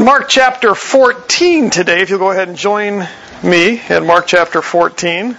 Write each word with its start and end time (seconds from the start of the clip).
Mark 0.00 0.30
chapter 0.30 0.74
14 0.74 1.68
today. 1.68 2.00
If 2.00 2.08
you'll 2.08 2.18
go 2.18 2.30
ahead 2.30 2.48
and 2.48 2.56
join 2.56 3.06
me 3.44 3.82
in 3.90 4.06
Mark 4.06 4.26
chapter 4.26 4.62
14. 4.62 5.36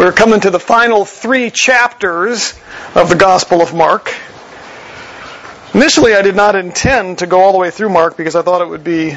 We're 0.00 0.10
coming 0.10 0.40
to 0.40 0.50
the 0.50 0.58
final 0.58 1.04
three 1.04 1.52
chapters 1.52 2.54
of 2.96 3.08
the 3.08 3.14
Gospel 3.14 3.62
of 3.62 3.72
Mark. 3.72 4.12
Initially, 5.74 6.12
I 6.12 6.22
did 6.22 6.34
not 6.34 6.56
intend 6.56 7.18
to 7.18 7.28
go 7.28 7.38
all 7.38 7.52
the 7.52 7.58
way 7.58 7.70
through 7.70 7.90
Mark 7.90 8.16
because 8.16 8.34
I 8.34 8.42
thought 8.42 8.62
it 8.62 8.68
would 8.68 8.82
be 8.82 9.16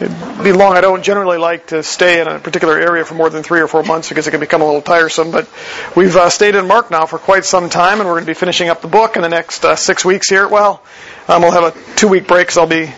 it'd 0.00 0.44
be 0.44 0.52
long. 0.52 0.76
I 0.76 0.80
don't 0.80 1.02
generally 1.02 1.38
like 1.38 1.68
to 1.68 1.82
stay 1.82 2.20
in 2.20 2.28
a 2.28 2.38
particular 2.38 2.78
area 2.78 3.04
for 3.04 3.14
more 3.14 3.28
than 3.28 3.42
three 3.42 3.60
or 3.60 3.68
four 3.68 3.82
months 3.82 4.08
because 4.08 4.26
it 4.26 4.30
can 4.30 4.40
become 4.40 4.62
a 4.62 4.64
little 4.64 4.82
tiresome. 4.82 5.30
But 5.30 5.48
we've 5.94 6.16
uh, 6.16 6.30
stayed 6.30 6.54
in 6.54 6.66
Mark 6.66 6.90
now 6.90 7.06
for 7.06 7.18
quite 7.18 7.44
some 7.44 7.68
time, 7.68 8.00
and 8.00 8.08
we're 8.08 8.14
going 8.14 8.24
to 8.24 8.30
be 8.30 8.34
finishing 8.34 8.68
up 8.68 8.80
the 8.80 8.88
book 8.88 9.16
in 9.16 9.22
the 9.22 9.28
next 9.28 9.64
uh, 9.64 9.76
six 9.76 10.04
weeks 10.04 10.28
here. 10.28 10.48
Well, 10.48 10.82
um, 11.28 11.42
we'll 11.42 11.52
have 11.52 11.76
a 11.76 11.96
two-week 11.96 12.26
break 12.26 12.46
because 12.46 12.58
I'll 12.58 12.66
be 12.66 12.92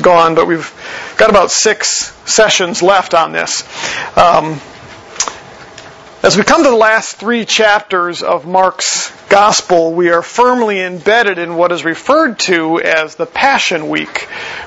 gone, 0.00 0.34
but 0.34 0.46
we've 0.46 0.72
got 1.16 1.30
about 1.30 1.50
six 1.50 2.12
sessions 2.24 2.82
left 2.82 3.14
on 3.14 3.32
this. 3.32 3.62
Um, 4.16 4.60
as 6.26 6.36
we 6.36 6.42
come 6.42 6.64
to 6.64 6.70
the 6.70 6.74
last 6.74 7.18
three 7.18 7.44
chapters 7.44 8.20
of 8.20 8.48
Mark's 8.48 9.12
Gospel, 9.28 9.92
we 9.92 10.10
are 10.10 10.22
firmly 10.22 10.80
embedded 10.80 11.38
in 11.38 11.54
what 11.54 11.70
is 11.70 11.84
referred 11.84 12.40
to 12.40 12.80
as 12.80 13.14
the 13.14 13.26
Passion 13.26 13.88
Week, 13.88 14.22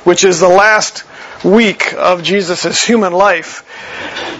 which 0.05 0.23
is 0.23 0.39
the 0.39 0.47
last 0.47 1.03
week 1.43 1.93
of 1.95 2.23
Jesus' 2.23 2.81
human 2.81 3.11
life. 3.11 3.65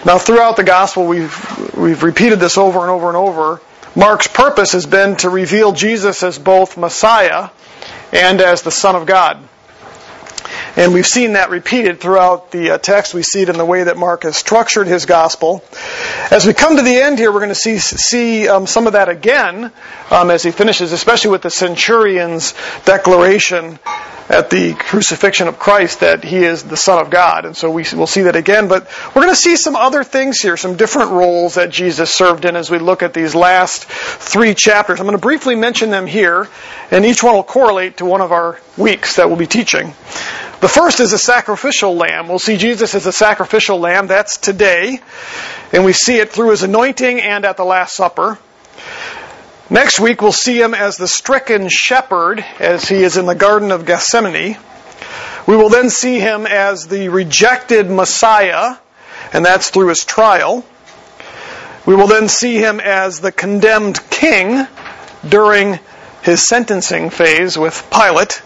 Now, 0.06 0.18
throughout 0.18 0.56
the 0.56 0.64
Gospel, 0.64 1.08
we've, 1.08 1.76
we've 1.76 2.04
repeated 2.04 2.40
this 2.40 2.58
over 2.58 2.80
and 2.80 2.90
over 2.90 3.10
and 3.10 3.18
over. 3.18 3.60
Mark's 3.98 4.28
purpose 4.28 4.72
has 4.72 4.86
been 4.86 5.18
to 5.18 5.30
reveal 5.30 5.74
Jesus 5.74 6.24
as 6.24 6.40
both 6.40 6.78
Messiah 6.78 7.50
and 8.14 8.40
as 8.40 8.62
the 8.62 8.72
Son 8.72 8.96
of 8.96 9.06
God. 9.06 9.44
And 10.78 10.94
we've 10.94 11.06
seen 11.06 11.34
that 11.34 11.50
repeated 11.50 12.00
throughout 12.00 12.52
the 12.52 12.72
uh, 12.72 12.78
text. 12.78 13.14
We 13.14 13.24
see 13.24 13.42
it 13.42 13.50
in 13.50 13.58
the 13.58 13.66
way 13.66 13.84
that 13.84 13.98
Mark 13.98 14.24
has 14.24 14.38
structured 14.38 14.88
his 14.88 15.06
gospel. 15.06 15.62
As 16.32 16.46
we 16.46 16.54
come 16.54 16.78
to 16.78 16.84
the 16.84 16.96
end 16.96 17.18
here, 17.18 17.32
we're 17.32 17.40
going 17.40 17.50
to 17.50 17.56
see, 17.56 17.80
see 17.80 18.48
um, 18.48 18.68
some 18.68 18.86
of 18.86 18.94
that 18.94 19.10
again 19.10 19.72
um, 20.12 20.30
as 20.30 20.44
he 20.44 20.52
finishes, 20.52 20.92
especially 20.92 21.32
with 21.32 21.42
the 21.42 21.50
centurion's 21.50 22.54
declaration 22.86 23.80
at 24.30 24.52
the 24.52 24.76
crucifixion 24.76 25.48
of 25.48 25.58
Christ 25.58 26.02
that 26.02 26.24
he 26.24 26.38
is 26.38 26.62
the 26.62 26.78
Son 26.78 27.00
of 27.00 27.10
God. 27.10 27.46
And 27.46 27.58
so 27.58 27.72
we 27.72 27.84
will 27.96 28.06
see 28.06 28.22
that 28.22 28.36
again. 28.36 28.68
But 28.68 28.88
we're 29.08 29.24
going 29.24 29.34
to 29.34 29.36
see 29.36 29.56
some 29.56 29.76
other 29.76 30.04
things 30.04 30.40
here, 30.40 30.56
some 30.56 30.78
different 30.78 31.10
roles 31.10 31.56
that 31.56 31.72
Jesus 31.72 32.14
served 32.14 32.46
in 32.46 32.56
as 32.56 32.70
we 32.70 32.78
look 32.78 33.02
at 33.02 33.16
these 33.16 33.34
last 33.34 33.86
three 33.86 34.54
chapters. 34.54 35.00
I'm 35.00 35.08
going 35.08 35.18
to 35.18 35.22
briefly 35.22 35.56
mention 35.56 35.90
them 35.90 36.06
here, 36.06 36.48
and 36.92 37.08
each 37.08 37.24
one 37.24 37.34
will 37.34 37.44
correlate 37.44 37.98
to 37.98 38.06
one 38.06 38.22
of 38.22 38.32
our 38.32 38.60
weeks 38.78 39.16
that 39.16 39.30
we'll 39.30 39.38
be 39.40 39.48
teaching. 39.48 39.96
The 40.62 40.68
first 40.68 41.00
is 41.00 41.14
a 41.14 41.18
sacrificial 41.18 41.96
lamb. 41.96 42.28
We'll 42.28 42.38
see 42.38 42.58
Jesus 42.58 42.94
as 42.94 43.06
a 43.06 43.14
sacrificial 43.14 43.80
lamb. 43.80 44.08
That's 44.08 44.38
today. 44.38 45.00
And 45.72 45.86
we 45.86 45.94
see 45.94 46.18
it 46.18 46.32
through 46.32 46.50
his 46.50 46.64
anointing 46.64 47.22
and 47.22 47.46
at 47.46 47.56
the 47.56 47.64
Last 47.64 47.96
Supper. 47.96 48.38
Next 49.70 50.02
week, 50.02 50.22
we'll 50.22 50.34
see 50.34 50.60
him 50.60 50.74
as 50.74 50.98
the 50.98 51.08
stricken 51.08 51.70
shepherd 51.70 52.44
as 52.60 52.90
he 52.90 53.04
is 53.04 53.16
in 53.16 53.26
the 53.26 53.36
Garden 53.36 53.72
of 53.72 53.86
Gethsemane. 53.86 54.58
We 55.48 55.56
will 55.56 55.70
then 55.70 55.90
see 55.90 56.20
him 56.20 56.46
as 56.46 56.88
the 56.88 57.08
rejected 57.08 57.90
Messiah, 57.90 58.76
and 59.32 59.46
that's 59.46 59.70
through 59.70 59.88
his 59.88 60.04
trial. 60.04 60.66
We 61.86 61.96
will 61.96 62.08
then 62.08 62.28
see 62.28 62.58
him 62.58 62.82
as 62.82 63.22
the 63.22 63.32
condemned 63.32 64.00
king 64.10 64.68
during 65.28 65.80
his 66.22 66.46
sentencing 66.46 67.12
phase 67.12 67.58
with 67.58 67.88
Pilate. 67.90 68.42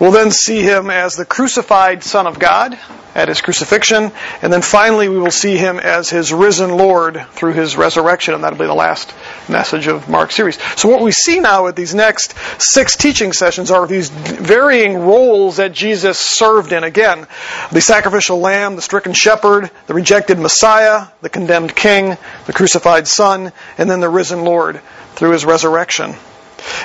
We'll 0.00 0.10
then 0.10 0.32
see 0.32 0.60
him 0.60 0.90
as 0.90 1.14
the 1.14 1.24
crucified 1.24 2.02
Son 2.02 2.26
of 2.26 2.38
God 2.38 2.78
at 3.14 3.28
his 3.28 3.40
crucifixion, 3.40 4.10
and 4.42 4.52
then 4.52 4.60
finally 4.60 5.08
we 5.08 5.18
will 5.18 5.30
see 5.30 5.56
him 5.56 5.78
as 5.78 6.10
his 6.10 6.32
risen 6.32 6.76
Lord 6.76 7.24
through 7.30 7.52
his 7.52 7.76
resurrection, 7.76 8.34
and 8.34 8.42
that'll 8.42 8.58
be 8.58 8.66
the 8.66 8.74
last 8.74 9.14
message 9.48 9.86
of 9.86 10.08
Mark's 10.08 10.34
series. 10.34 10.60
So 10.76 10.88
what 10.88 11.00
we 11.00 11.12
see 11.12 11.38
now 11.38 11.68
at 11.68 11.76
these 11.76 11.94
next 11.94 12.34
six 12.60 12.96
teaching 12.96 13.32
sessions 13.32 13.70
are 13.70 13.86
these 13.86 14.10
varying 14.10 14.98
roles 14.98 15.58
that 15.58 15.72
Jesus 15.72 16.18
served 16.18 16.72
in. 16.72 16.82
Again, 16.82 17.28
the 17.70 17.80
sacrificial 17.80 18.40
lamb, 18.40 18.74
the 18.74 18.82
stricken 18.82 19.12
shepherd, 19.12 19.70
the 19.86 19.94
rejected 19.94 20.40
Messiah, 20.40 21.06
the 21.20 21.30
condemned 21.30 21.76
king, 21.76 22.16
the 22.46 22.52
crucified 22.52 23.06
Son, 23.06 23.52
and 23.78 23.88
then 23.88 24.00
the 24.00 24.08
risen 24.08 24.42
Lord 24.42 24.80
through 25.14 25.30
his 25.30 25.44
resurrection. 25.44 26.16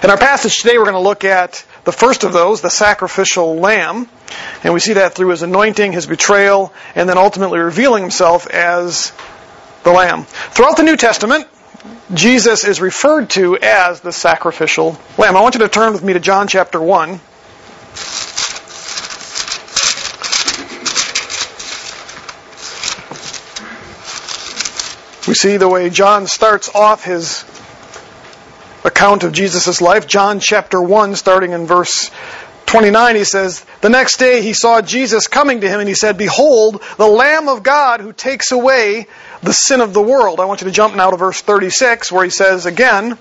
In 0.03 0.09
our 0.09 0.17
passage 0.17 0.57
today, 0.57 0.77
we're 0.77 0.85
going 0.85 0.93
to 0.93 0.99
look 0.99 1.23
at 1.23 1.65
the 1.89 1.97
first 1.97 2.23
of 2.23 2.33
those, 2.33 2.61
the 2.61 2.69
sacrificial 2.69 3.55
lamb, 3.55 4.07
and 4.63 4.75
we 4.75 4.79
see 4.79 4.93
that 4.93 5.15
through 5.15 5.29
his 5.29 5.41
anointing, 5.41 5.91
his 5.91 6.05
betrayal, 6.05 6.71
and 6.93 7.09
then 7.09 7.17
ultimately 7.17 7.57
revealing 7.57 8.03
himself 8.03 8.45
as 8.45 9.11
the 9.83 9.89
lamb. 9.89 10.25
Throughout 10.25 10.77
the 10.77 10.83
New 10.83 10.97
Testament, 10.97 11.47
Jesus 12.13 12.63
is 12.63 12.79
referred 12.79 13.31
to 13.31 13.57
as 13.57 14.01
the 14.01 14.11
sacrificial 14.11 14.99
lamb. 15.17 15.35
I 15.35 15.41
want 15.41 15.55
you 15.55 15.61
to 15.61 15.67
turn 15.67 15.93
with 15.93 16.03
me 16.03 16.13
to 16.13 16.19
John 16.19 16.47
chapter 16.47 16.79
1. 16.79 17.09
We 25.27 25.33
see 25.33 25.57
the 25.57 25.67
way 25.67 25.89
John 25.89 26.27
starts 26.27 26.69
off 26.75 27.03
his 27.03 27.43
account 28.83 29.23
of 29.23 29.31
Jesus' 29.31 29.81
life. 29.81 30.07
John 30.07 30.39
chapter 30.39 30.81
1, 30.81 31.15
starting 31.15 31.51
in 31.51 31.65
verse 31.65 32.11
29, 32.65 33.15
he 33.15 33.23
says, 33.23 33.65
The 33.81 33.89
next 33.89 34.17
day 34.17 34.41
he 34.41 34.53
saw 34.53 34.81
Jesus 34.81 35.27
coming 35.27 35.61
to 35.61 35.69
him, 35.69 35.79
and 35.79 35.89
he 35.89 35.95
said, 35.95 36.17
Behold, 36.17 36.83
the 36.97 37.07
Lamb 37.07 37.49
of 37.49 37.63
God 37.63 37.99
who 37.99 38.13
takes 38.13 38.51
away 38.51 39.07
the 39.41 39.53
sin 39.53 39.81
of 39.81 39.93
the 39.93 40.01
world. 40.01 40.39
I 40.39 40.45
want 40.45 40.61
you 40.61 40.65
to 40.65 40.71
jump 40.73 40.95
now 40.95 41.09
to 41.09 41.17
verse 41.17 41.41
36, 41.41 42.11
where 42.11 42.23
he 42.23 42.29
says 42.29 42.65
again, 42.65 43.17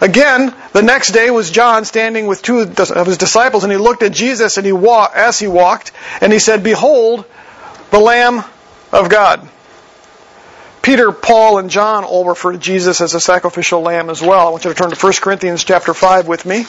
Again, 0.00 0.54
the 0.72 0.82
next 0.82 1.12
day 1.12 1.30
was 1.30 1.50
John 1.50 1.84
standing 1.86 2.26
with 2.26 2.42
two 2.42 2.60
of 2.60 3.06
his 3.06 3.16
disciples, 3.16 3.64
and 3.64 3.72
he 3.72 3.78
looked 3.78 4.02
at 4.02 4.12
Jesus 4.12 4.58
and 4.58 4.66
he 4.66 4.72
wa- 4.72 5.10
as 5.14 5.38
he 5.38 5.46
walked, 5.46 5.92
and 6.20 6.32
he 6.32 6.38
said, 6.38 6.62
Behold, 6.62 7.24
the 7.90 7.98
Lamb 7.98 8.44
of 8.92 9.08
God. 9.08 9.48
Peter, 10.86 11.10
Paul, 11.10 11.58
and 11.58 11.68
John 11.68 12.04
all 12.04 12.24
refer 12.24 12.52
to 12.52 12.58
Jesus 12.58 13.00
as 13.00 13.12
a 13.14 13.20
sacrificial 13.20 13.80
lamb 13.80 14.08
as 14.08 14.22
well. 14.22 14.46
I 14.46 14.50
want 14.50 14.64
you 14.64 14.72
to 14.72 14.76
turn 14.76 14.90
to 14.90 14.96
1 14.96 15.12
Corinthians 15.20 15.64
chapter 15.64 15.92
5 15.92 16.28
with 16.28 16.46
me. 16.46 16.62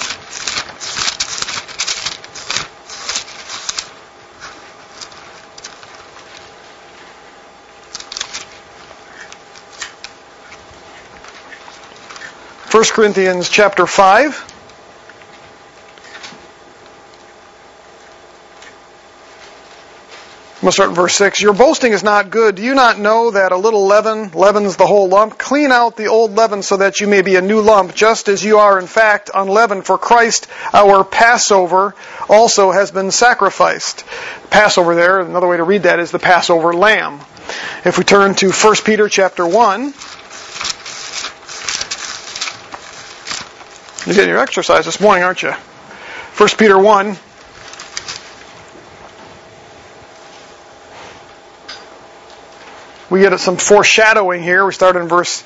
First 12.71 12.93
Corinthians 12.93 13.49
chapter 13.49 13.85
5. 13.85 14.56
Start 20.71 20.89
in 20.89 20.95
verse 20.95 21.15
6. 21.15 21.41
Your 21.41 21.53
boasting 21.53 21.93
is 21.93 22.03
not 22.03 22.29
good. 22.29 22.55
Do 22.55 22.61
you 22.61 22.75
not 22.75 22.99
know 22.99 23.31
that 23.31 23.51
a 23.51 23.57
little 23.57 23.87
leaven 23.87 24.31
leavens 24.31 24.75
the 24.75 24.85
whole 24.85 25.07
lump? 25.07 25.37
Clean 25.37 25.71
out 25.71 25.95
the 25.95 26.07
old 26.07 26.35
leaven 26.35 26.61
so 26.61 26.77
that 26.77 26.99
you 26.99 27.07
may 27.07 27.21
be 27.21 27.35
a 27.35 27.41
new 27.41 27.61
lump, 27.61 27.95
just 27.95 28.27
as 28.27 28.43
you 28.43 28.59
are 28.59 28.77
in 28.77 28.85
fact 28.85 29.31
unleavened. 29.33 29.85
For 29.85 29.97
Christ, 29.97 30.45
our 30.73 31.05
Passover, 31.05 31.95
also 32.29 32.71
has 32.71 32.91
been 32.91 33.11
sacrificed. 33.11 34.03
Passover 34.49 34.93
there, 34.93 35.21
another 35.21 35.47
way 35.47 35.57
to 35.57 35.63
read 35.63 35.83
that 35.83 35.99
is 35.99 36.11
the 36.11 36.19
Passover 36.19 36.73
lamb. 36.73 37.21
If 37.85 37.97
we 37.97 38.03
turn 38.03 38.35
to 38.35 38.51
1 38.51 38.75
Peter 38.83 39.07
chapter 39.07 39.47
1, 39.47 39.93
you're 44.05 44.15
getting 44.15 44.29
your 44.29 44.39
exercise 44.39 44.85
this 44.85 44.99
morning, 44.99 45.23
aren't 45.23 45.43
you? 45.43 45.51
1 45.51 46.49
Peter 46.57 46.77
1, 46.77 47.17
we 53.09 53.21
get 53.21 53.37
some 53.39 53.57
foreshadowing 53.57 54.43
here. 54.43 54.65
We 54.65 54.73
start 54.73 54.95
in 54.95 55.07
verse 55.07 55.43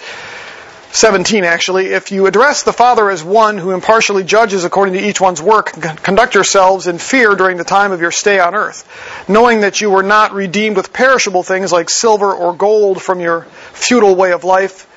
17 0.94 1.44
actually. 1.44 1.88
If 1.88 2.12
you 2.12 2.26
address 2.26 2.64
the 2.64 2.74
Father 2.74 3.10
as 3.10 3.24
one 3.24 3.58
who 3.58 3.72
impartially 3.72 4.24
judges 4.24 4.66
according 4.66 4.96
to 4.96 5.08
each 5.08 5.22
one's 5.22 5.42
work, 5.42 5.72
conduct 6.04 6.36
yourselves 6.36 6.88
in 6.88 6.98
fear 6.98 7.36
during 7.36 7.58
the 7.58 7.64
time 7.64 7.92
of 7.92 8.02
your 8.02 8.12
stay 8.12 8.40
on 8.40 8.56
earth, 8.56 8.88
knowing 9.30 9.62
that 9.62 9.80
you 9.80 9.90
were 9.90 10.04
not 10.04 10.34
redeemed 10.34 10.76
with 10.76 10.92
perishable 10.92 11.44
things 11.44 11.72
like 11.72 11.90
silver 11.90 12.34
or 12.34 12.54
gold 12.54 13.02
from 13.02 13.20
your 13.20 13.44
futile 13.74 14.16
way 14.16 14.32
of 14.32 14.44
life 14.44 14.88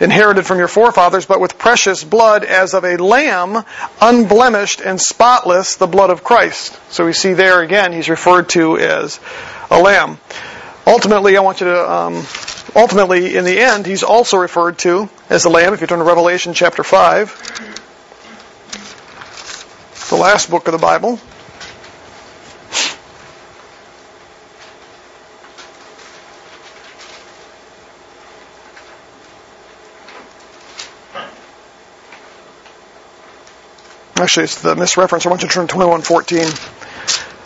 inherited 0.00 0.44
from 0.44 0.58
your 0.58 0.68
forefathers, 0.68 1.26
but 1.26 1.40
with 1.40 1.56
precious 1.58 2.04
blood 2.04 2.44
as 2.44 2.74
of 2.74 2.84
a 2.84 2.96
lamb, 2.96 3.64
unblemished 4.00 4.80
and 4.80 5.00
spotless, 5.00 5.76
the 5.76 5.86
blood 5.86 6.10
of 6.10 6.22
Christ. 6.22 6.78
So 6.90 7.06
we 7.06 7.12
see 7.12 7.32
there 7.32 7.62
again, 7.62 7.92
he's 7.92 8.08
referred 8.08 8.48
to 8.50 8.78
as 8.78 9.20
a 9.70 9.80
lamb. 9.80 10.18
Ultimately, 10.86 11.36
I 11.36 11.40
want 11.40 11.60
you 11.60 11.66
to, 11.66 11.90
um, 11.90 12.24
ultimately, 12.76 13.36
in 13.36 13.44
the 13.44 13.58
end, 13.58 13.86
he's 13.86 14.04
also 14.04 14.36
referred 14.36 14.78
to 14.78 15.08
as 15.28 15.42
the 15.42 15.48
Lamb. 15.48 15.74
If 15.74 15.80
you 15.80 15.88
turn 15.88 15.98
to 15.98 16.04
Revelation 16.04 16.54
chapter 16.54 16.84
5, 16.84 17.66
the 20.10 20.16
last 20.16 20.48
book 20.48 20.68
of 20.68 20.72
the 20.72 20.78
Bible. 20.78 21.18
Actually, 34.18 34.44
it's 34.44 34.62
the 34.62 34.74
misreference. 34.76 35.26
I 35.26 35.30
want 35.30 35.42
you 35.42 35.48
to 35.48 35.54
turn 35.54 35.66
to 35.66 35.74
2114. 35.74 36.38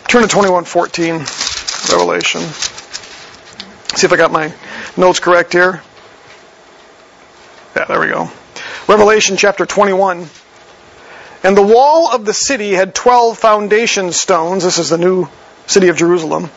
Turn 0.07 0.21
to 0.21 0.27
2114, 0.27 1.15
Revelation. 1.91 2.41
See 3.95 4.07
if 4.07 4.13
I 4.13 4.17
got 4.17 4.31
my 4.31 4.53
notes 4.95 5.19
correct 5.19 5.53
here. 5.53 5.81
Yeah, 7.75 7.85
there 7.85 7.99
we 7.99 8.07
go. 8.07 8.29
Revelation 8.87 9.37
chapter 9.37 9.65
21. 9.65 10.27
And 11.43 11.57
the 11.57 11.61
wall 11.61 12.09
of 12.13 12.25
the 12.25 12.33
city 12.33 12.71
had 12.71 12.95
12 12.95 13.37
foundation 13.37 14.11
stones. 14.11 14.63
This 14.63 14.77
is 14.77 14.89
the 14.89 14.97
new 14.97 15.27
city 15.67 15.89
of 15.89 15.97
Jerusalem. 15.97 16.49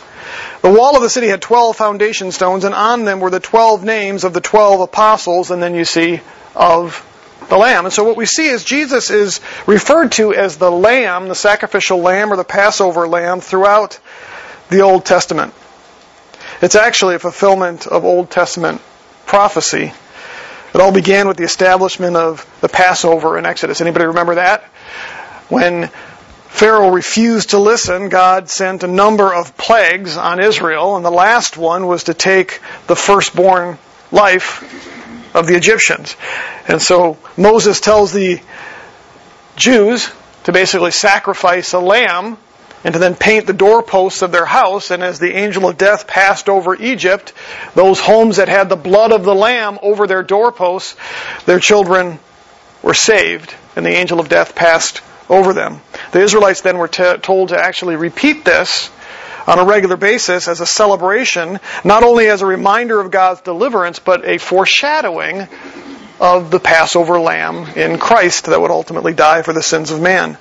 The 0.63 0.71
wall 0.71 0.97
of 0.97 1.03
the 1.03 1.11
city 1.11 1.29
had 1.29 1.43
12 1.43 1.77
foundation 1.77 2.33
stones, 2.33 2.65
and 2.65 2.75
on 2.75 3.05
them 3.05 3.21
were 3.21 3.31
the 3.31 3.41
12 3.41 3.85
names 3.85 4.25
of 4.25 4.33
the 4.33 4.41
12 4.41 4.81
apostles, 4.81 5.51
and 5.51 5.63
then 5.63 5.75
you 5.75 5.85
see 5.85 6.21
of 6.55 7.05
the 7.49 7.57
lamb. 7.57 7.85
And 7.85 7.93
so 7.93 8.05
what 8.05 8.17
we 8.17 8.27
see 8.27 8.47
is 8.47 8.65
Jesus 8.65 9.11
is 9.11 9.41
referred 9.67 10.13
to 10.13 10.33
as 10.33 10.57
the 10.57 10.71
lamb, 10.71 11.29
the 11.29 11.35
sacrificial 11.35 11.99
lamb 11.99 12.33
or 12.33 12.37
the 12.37 12.45
Passover 12.45 13.07
lamb 13.09 13.41
throughout 13.41 13.99
the 14.71 14.81
Old 14.81 15.05
Testament. 15.05 15.53
It's 16.65 16.77
actually 16.77 17.17
a 17.17 17.19
fulfillment 17.19 17.87
of 17.87 18.07
Old 18.07 18.31
Testament 18.31 18.81
prophecy. 19.27 19.93
It 20.75 20.81
all 20.81 20.93
began 20.93 21.29
with 21.29 21.37
the 21.37 21.45
establishment 21.45 22.17
of 22.17 22.47
the 22.63 22.71
Passover 22.71 23.37
in 23.37 23.45
Exodus. 23.45 23.83
Anybody 23.83 24.07
remember 24.07 24.37
that? 24.37 24.63
When 25.51 25.89
Pharaoh 26.49 26.89
refused 26.89 27.51
to 27.51 27.59
listen, 27.59 28.09
God 28.09 28.49
sent 28.49 28.83
a 28.83 28.87
number 28.87 29.35
of 29.35 29.59
plagues 29.59 30.17
on 30.17 30.41
Israel, 30.41 30.97
and 30.97 31.05
the 31.05 31.11
last 31.11 31.59
one 31.59 31.87
was 31.87 32.05
to 32.05 32.15
take 32.15 32.63
the 32.87 32.97
firstborn 32.97 33.77
life 34.11 35.37
of 35.37 35.47
the 35.47 35.57
Egyptians. 35.57 36.17
And 36.67 36.81
so 36.81 37.19
Moses 37.37 37.83
tells 37.83 38.11
the 38.11 38.41
Jews 39.57 40.11
to 40.45 40.53
basically 40.53 40.93
sacrifice 40.93 41.75
a 41.75 41.79
lamb 41.79 42.39
and 42.85 42.93
to 42.93 43.01
then 43.01 43.17
paint 43.17 43.47
the 43.47 43.53
doorposts 43.53 44.23
of 44.23 44.31
their 44.31 44.45
house. 44.45 44.91
And 44.91 45.03
as 45.03 45.19
the 45.19 45.35
angel 45.35 45.67
of 45.67 45.79
death 45.79 46.07
passed 46.07 46.49
over 46.49 46.77
Egypt, 46.77 47.33
those 47.75 47.99
homes 47.99 48.37
that 48.37 48.49
had 48.49 48.69
the 48.69 48.77
blood 48.77 49.11
of 49.11 49.25
the 49.25 49.35
lamb 49.35 49.79
over 49.83 50.07
their 50.07 50.23
doorposts, 50.23 50.95
their 51.47 51.59
children 51.59 52.19
were 52.83 52.95
saved, 52.95 53.55
and 53.75 53.85
the 53.85 53.91
angel 53.91 54.21
of 54.21 54.29
death 54.29 54.55
passed 54.55 55.01
over 55.29 55.55
them. 55.55 55.81
The 56.13 56.21
Israelites 56.21 56.61
then 56.61 56.77
were 56.77 56.89
t- 56.89 57.17
told 57.17 57.49
to 57.49 57.59
actually 57.59 57.97
repeat 57.97 58.45
this 58.45 58.91
on 59.47 59.59
a 59.59 59.65
regular 59.65 59.97
basis 59.97 60.49
as 60.49 60.61
a 60.61 60.67
celebration, 60.67 61.61
not 61.83 62.03
only 62.03 62.29
as 62.29 62.43
a 62.43 62.47
reminder 62.47 63.01
of 63.01 63.11
God's 63.11 63.41
deliverance, 63.41 63.99
but 63.99 64.27
a 64.27 64.39
foreshadowing 64.39 65.49
of 66.21 66.51
the 66.51 66.61
Passover 66.61 67.19
lamb 67.19 67.67
in 67.77 67.99
Christ 67.99 68.47
that 68.47 68.61
would 68.61 68.71
ultimately 68.71 69.15
die 69.15 69.43
for 69.43 69.53
the 69.53 69.63
sins 69.63 69.91
of 69.91 70.01
man. 70.01 70.39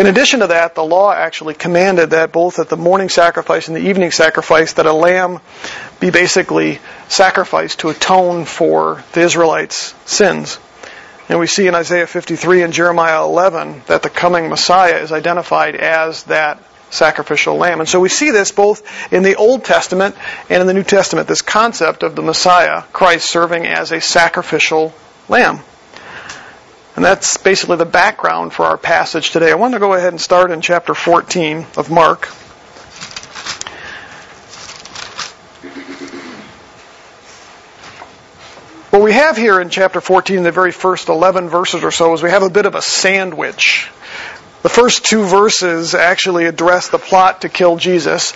In 0.00 0.06
addition 0.06 0.40
to 0.40 0.46
that, 0.46 0.74
the 0.74 0.82
law 0.82 1.12
actually 1.12 1.52
commanded 1.52 2.10
that 2.10 2.32
both 2.32 2.58
at 2.58 2.70
the 2.70 2.76
morning 2.78 3.10
sacrifice 3.10 3.68
and 3.68 3.76
the 3.76 3.86
evening 3.86 4.12
sacrifice 4.12 4.72
that 4.72 4.86
a 4.86 4.94
lamb 4.94 5.40
be 6.00 6.08
basically 6.08 6.78
sacrificed 7.08 7.80
to 7.80 7.90
atone 7.90 8.46
for 8.46 9.04
the 9.12 9.20
Israelites' 9.20 9.94
sins. 10.06 10.58
And 11.28 11.38
we 11.38 11.46
see 11.46 11.66
in 11.66 11.74
Isaiah 11.74 12.06
53 12.06 12.62
and 12.62 12.72
Jeremiah 12.72 13.22
11 13.24 13.82
that 13.88 14.02
the 14.02 14.08
coming 14.08 14.48
Messiah 14.48 14.96
is 15.02 15.12
identified 15.12 15.76
as 15.76 16.24
that 16.24 16.62
sacrificial 16.88 17.56
lamb. 17.56 17.80
And 17.80 17.88
so 17.88 18.00
we 18.00 18.08
see 18.08 18.30
this 18.30 18.52
both 18.52 19.12
in 19.12 19.22
the 19.22 19.36
Old 19.36 19.66
Testament 19.66 20.16
and 20.48 20.62
in 20.62 20.66
the 20.66 20.72
New 20.72 20.82
Testament, 20.82 21.28
this 21.28 21.42
concept 21.42 22.04
of 22.04 22.16
the 22.16 22.22
Messiah, 22.22 22.84
Christ, 22.94 23.28
serving 23.28 23.66
as 23.66 23.92
a 23.92 24.00
sacrificial 24.00 24.94
lamb. 25.28 25.60
And 27.00 27.04
that's 27.06 27.38
basically 27.38 27.78
the 27.78 27.86
background 27.86 28.52
for 28.52 28.66
our 28.66 28.76
passage 28.76 29.30
today. 29.30 29.50
I 29.50 29.54
want 29.54 29.72
to 29.72 29.80
go 29.80 29.94
ahead 29.94 30.12
and 30.12 30.20
start 30.20 30.50
in 30.50 30.60
chapter 30.60 30.92
14 30.92 31.66
of 31.78 31.90
Mark. 31.90 32.26
What 38.90 39.00
we 39.00 39.14
have 39.14 39.38
here 39.38 39.62
in 39.62 39.70
chapter 39.70 40.02
14, 40.02 40.42
the 40.42 40.52
very 40.52 40.72
first 40.72 41.08
11 41.08 41.48
verses 41.48 41.84
or 41.84 41.90
so, 41.90 42.12
is 42.12 42.22
we 42.22 42.28
have 42.28 42.42
a 42.42 42.50
bit 42.50 42.66
of 42.66 42.74
a 42.74 42.82
sandwich. 42.82 43.90
The 44.60 44.68
first 44.68 45.02
two 45.02 45.24
verses 45.24 45.94
actually 45.94 46.44
address 46.44 46.90
the 46.90 46.98
plot 46.98 47.40
to 47.40 47.48
kill 47.48 47.78
Jesus. 47.78 48.34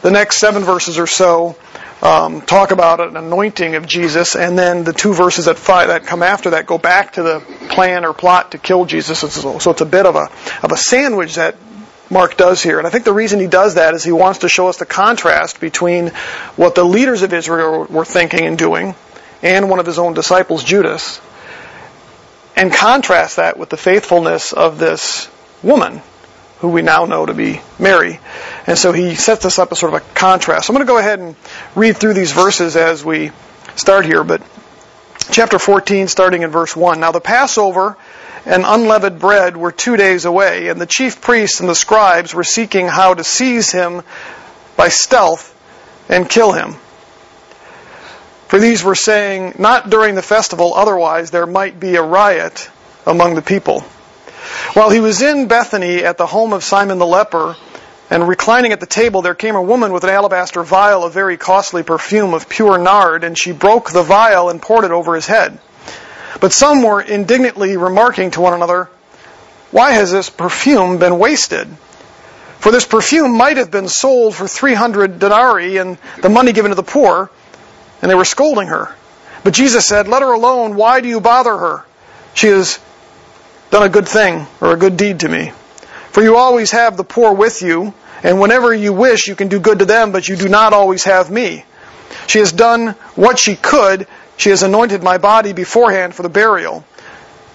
The 0.00 0.10
next 0.10 0.40
seven 0.40 0.64
verses 0.64 0.98
or 0.98 1.06
so 1.06 1.56
um, 2.02 2.42
talk 2.42 2.72
about 2.72 3.00
an 3.00 3.16
anointing 3.16 3.76
of 3.76 3.86
Jesus, 3.86 4.34
and 4.34 4.58
then 4.58 4.82
the 4.82 4.92
two 4.92 5.14
verses 5.14 5.44
that, 5.44 5.56
fi- 5.56 5.86
that 5.86 6.04
come 6.04 6.22
after 6.22 6.50
that 6.50 6.66
go 6.66 6.76
back 6.76 7.12
to 7.12 7.22
the 7.22 7.40
plan 7.68 8.04
or 8.04 8.12
plot 8.12 8.52
to 8.52 8.58
kill 8.58 8.84
Jesus. 8.84 9.20
So 9.20 9.70
it's 9.70 9.80
a 9.80 9.86
bit 9.86 10.04
of 10.04 10.16
a 10.16 10.28
of 10.64 10.72
a 10.72 10.76
sandwich 10.76 11.36
that 11.36 11.56
Mark 12.10 12.36
does 12.36 12.62
here. 12.62 12.78
And 12.78 12.86
I 12.86 12.90
think 12.90 13.04
the 13.04 13.12
reason 13.12 13.38
he 13.38 13.46
does 13.46 13.74
that 13.74 13.94
is 13.94 14.02
he 14.02 14.12
wants 14.12 14.40
to 14.40 14.48
show 14.48 14.68
us 14.68 14.78
the 14.78 14.86
contrast 14.86 15.60
between 15.60 16.08
what 16.56 16.74
the 16.74 16.84
leaders 16.84 17.22
of 17.22 17.32
Israel 17.32 17.86
were 17.88 18.04
thinking 18.04 18.46
and 18.46 18.58
doing 18.58 18.96
and 19.40 19.70
one 19.70 19.78
of 19.78 19.86
his 19.86 19.98
own 19.98 20.12
disciples, 20.12 20.62
Judas, 20.62 21.20
and 22.56 22.72
contrast 22.72 23.36
that 23.36 23.58
with 23.58 23.70
the 23.70 23.76
faithfulness 23.76 24.52
of 24.52 24.78
this 24.78 25.28
woman 25.62 26.02
who 26.62 26.68
we 26.68 26.80
now 26.80 27.06
know 27.06 27.26
to 27.26 27.34
be 27.34 27.60
Mary. 27.80 28.20
And 28.68 28.78
so 28.78 28.92
he 28.92 29.16
sets 29.16 29.42
this 29.42 29.58
up 29.58 29.72
as 29.72 29.80
sort 29.80 29.94
of 29.94 30.00
a 30.00 30.14
contrast. 30.14 30.66
So 30.66 30.72
I'm 30.72 30.76
going 30.76 30.86
to 30.86 30.92
go 30.92 30.98
ahead 30.98 31.18
and 31.18 31.34
read 31.74 31.96
through 31.96 32.14
these 32.14 32.30
verses 32.30 32.76
as 32.76 33.04
we 33.04 33.32
start 33.74 34.06
here, 34.06 34.22
but 34.22 34.40
chapter 35.32 35.58
14, 35.58 36.06
starting 36.06 36.42
in 36.42 36.50
verse 36.50 36.76
1. 36.76 37.00
Now 37.00 37.10
the 37.10 37.20
Passover 37.20 37.96
and 38.46 38.62
unleavened 38.64 39.18
bread 39.18 39.56
were 39.56 39.72
two 39.72 39.96
days 39.96 40.24
away, 40.24 40.68
and 40.68 40.80
the 40.80 40.86
chief 40.86 41.20
priests 41.20 41.58
and 41.58 41.68
the 41.68 41.74
scribes 41.74 42.32
were 42.32 42.44
seeking 42.44 42.86
how 42.86 43.14
to 43.14 43.24
seize 43.24 43.72
him 43.72 44.02
by 44.76 44.88
stealth 44.88 45.48
and 46.08 46.30
kill 46.30 46.52
him. 46.52 46.76
For 48.46 48.60
these 48.60 48.84
were 48.84 48.94
saying, 48.94 49.56
Not 49.58 49.90
during 49.90 50.14
the 50.14 50.22
festival, 50.22 50.74
otherwise 50.74 51.32
there 51.32 51.46
might 51.46 51.80
be 51.80 51.96
a 51.96 52.02
riot 52.02 52.70
among 53.04 53.34
the 53.34 53.42
people. 53.42 53.84
While 54.74 54.90
he 54.90 55.00
was 55.00 55.22
in 55.22 55.48
Bethany 55.48 56.04
at 56.04 56.18
the 56.18 56.26
home 56.26 56.52
of 56.52 56.64
Simon 56.64 56.98
the 56.98 57.06
leper, 57.06 57.56
and 58.10 58.28
reclining 58.28 58.72
at 58.72 58.80
the 58.80 58.86
table, 58.86 59.22
there 59.22 59.34
came 59.34 59.56
a 59.56 59.62
woman 59.62 59.92
with 59.92 60.04
an 60.04 60.10
alabaster 60.10 60.62
vial 60.62 61.02
of 61.04 61.14
very 61.14 61.38
costly 61.38 61.82
perfume 61.82 62.34
of 62.34 62.48
pure 62.48 62.76
nard, 62.76 63.24
and 63.24 63.38
she 63.38 63.52
broke 63.52 63.90
the 63.90 64.02
vial 64.02 64.50
and 64.50 64.60
poured 64.60 64.84
it 64.84 64.90
over 64.90 65.14
his 65.14 65.26
head. 65.26 65.58
But 66.40 66.52
some 66.52 66.82
were 66.82 67.00
indignantly 67.00 67.76
remarking 67.76 68.32
to 68.32 68.40
one 68.40 68.52
another, 68.52 68.90
Why 69.70 69.92
has 69.92 70.12
this 70.12 70.28
perfume 70.28 70.98
been 70.98 71.18
wasted? 71.18 71.68
For 72.58 72.70
this 72.70 72.86
perfume 72.86 73.36
might 73.36 73.56
have 73.56 73.70
been 73.70 73.88
sold 73.88 74.34
for 74.34 74.46
300 74.46 75.18
denarii 75.18 75.78
and 75.78 75.98
the 76.20 76.28
money 76.28 76.52
given 76.52 76.70
to 76.70 76.76
the 76.76 76.82
poor. 76.82 77.30
And 78.00 78.10
they 78.10 78.14
were 78.14 78.24
scolding 78.24 78.68
her. 78.68 78.94
But 79.42 79.54
Jesus 79.54 79.86
said, 79.86 80.06
Let 80.06 80.22
her 80.22 80.32
alone. 80.32 80.76
Why 80.76 81.00
do 81.00 81.08
you 81.08 81.20
bother 81.20 81.56
her? 81.56 81.84
She 82.34 82.48
is 82.48 82.78
done 83.72 83.82
a 83.82 83.88
good 83.88 84.06
thing 84.06 84.46
or 84.60 84.74
a 84.74 84.76
good 84.76 84.98
deed 84.98 85.20
to 85.20 85.28
me. 85.28 85.50
For 86.10 86.22
you 86.22 86.36
always 86.36 86.70
have 86.72 86.98
the 86.98 87.04
poor 87.04 87.32
with 87.32 87.62
you, 87.62 87.94
and 88.22 88.38
whenever 88.38 88.72
you 88.72 88.92
wish, 88.92 89.26
you 89.26 89.34
can 89.34 89.48
do 89.48 89.58
good 89.58 89.78
to 89.78 89.86
them, 89.86 90.12
but 90.12 90.28
you 90.28 90.36
do 90.36 90.48
not 90.48 90.74
always 90.74 91.04
have 91.04 91.30
me. 91.30 91.64
She 92.26 92.38
has 92.38 92.52
done 92.52 92.88
what 93.16 93.38
she 93.38 93.56
could. 93.56 94.06
She 94.36 94.50
has 94.50 94.62
anointed 94.62 95.02
my 95.02 95.16
body 95.16 95.54
beforehand 95.54 96.14
for 96.14 96.22
the 96.22 96.28
burial. 96.28 96.84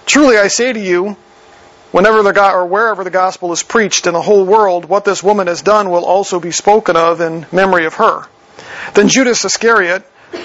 Truly 0.06 0.36
I 0.36 0.48
say 0.48 0.72
to 0.72 0.80
you, 0.80 1.16
whenever 1.92 2.24
the 2.24 2.50
or 2.52 2.66
wherever 2.66 3.04
the 3.04 3.10
gospel 3.10 3.52
is 3.52 3.62
preached 3.62 4.08
in 4.08 4.12
the 4.12 4.20
whole 4.20 4.44
world, 4.44 4.86
what 4.86 5.04
this 5.04 5.22
woman 5.22 5.46
has 5.46 5.62
done 5.62 5.88
will 5.88 6.04
also 6.04 6.40
be 6.40 6.50
spoken 6.50 6.96
of 6.96 7.20
in 7.20 7.46
memory 7.52 7.86
of 7.86 7.94
her. 7.94 8.24
Then 8.94 9.08
Judas 9.08 9.44
Iscariot, 9.44 10.04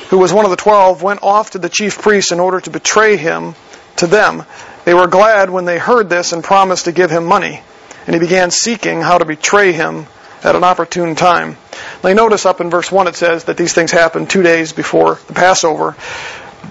who 0.10 0.20
was 0.20 0.32
one 0.32 0.46
of 0.46 0.51
the 0.51 0.58
twelve, 0.58 1.01
went 1.01 1.24
off 1.24 1.51
to 1.51 1.58
the 1.58 1.70
chief 1.70 2.00
priests 2.00 2.32
in 2.32 2.39
order 2.39 2.62
to 2.62 2.70
betray 2.70 3.18
him 3.18 3.56
to 3.96 4.06
them. 4.06 4.44
They 4.86 4.94
were 4.94 5.08
glad 5.08 5.50
when 5.50 5.66
they 5.66 5.80
heard 5.80 6.10
this 6.10 6.34
and 6.34 6.44
promised 6.44 6.86
to 6.86 6.92
give 6.92 7.10
him 7.10 7.25
money. 7.25 7.62
And 8.06 8.13
he 8.13 8.20
began 8.20 8.52
seeking 8.52 9.02
how 9.02 9.18
to 9.18 9.25
betray 9.25 9.72
him 9.72 10.08
at 10.44 10.56
an 10.56 10.63
opportune 10.63 11.16
time. 11.16 11.58
Now 12.04 12.12
notice 12.13 12.46
up 12.46 12.60
in 12.60 12.70
verse 12.70 12.92
1 12.92 13.08
it 13.08 13.16
says 13.16 13.46
that 13.46 13.56
these 13.56 13.74
things 13.74 13.92
happened 13.92 14.30
two 14.30 14.44
days 14.44 14.74
before 14.74 15.20
the 15.28 15.34
Passover. 15.34 15.96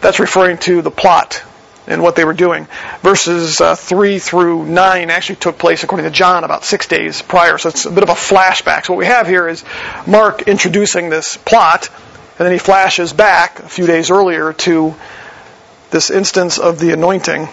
That's 0.01 0.21
referring 0.21 0.59
to 0.59 0.83
the 0.83 0.91
plot 0.91 1.43
and 1.87 2.03
what 2.03 2.15
they 2.15 2.25
were 2.25 2.35
doing. 2.35 2.69
Verses 3.01 3.61
uh, 3.61 3.75
3 3.75 4.19
through 4.19 4.67
9 4.67 5.11
actually 5.11 5.37
took 5.37 5.59
place, 5.59 5.83
according 5.83 6.05
to 6.05 6.11
John, 6.11 6.45
about 6.45 6.65
six 6.65 6.87
days 6.87 7.23
prior. 7.23 7.59
So 7.59 7.71
it's 7.71 7.87
a 7.87 7.91
bit 7.91 8.03
of 8.03 8.11
a 8.11 8.15
flashback. 8.15 8.87
So 8.87 8.93
what 8.93 8.99
we 8.99 9.07
have 9.07 9.27
here 9.27 9.49
is 9.49 9.65
Mark 10.07 10.43
introducing 10.43 11.09
this 11.09 11.37
plot, 11.39 11.89
and 12.39 12.47
then 12.47 12.53
he 12.53 12.59
flashes 12.59 13.13
back 13.13 13.59
a 13.59 13.69
few 13.69 13.87
days 13.87 14.11
earlier 14.11 14.53
to 14.53 14.95
this 15.91 16.11
instance 16.11 16.59
of 16.59 16.79
the 16.79 16.93
anointing 16.93 17.49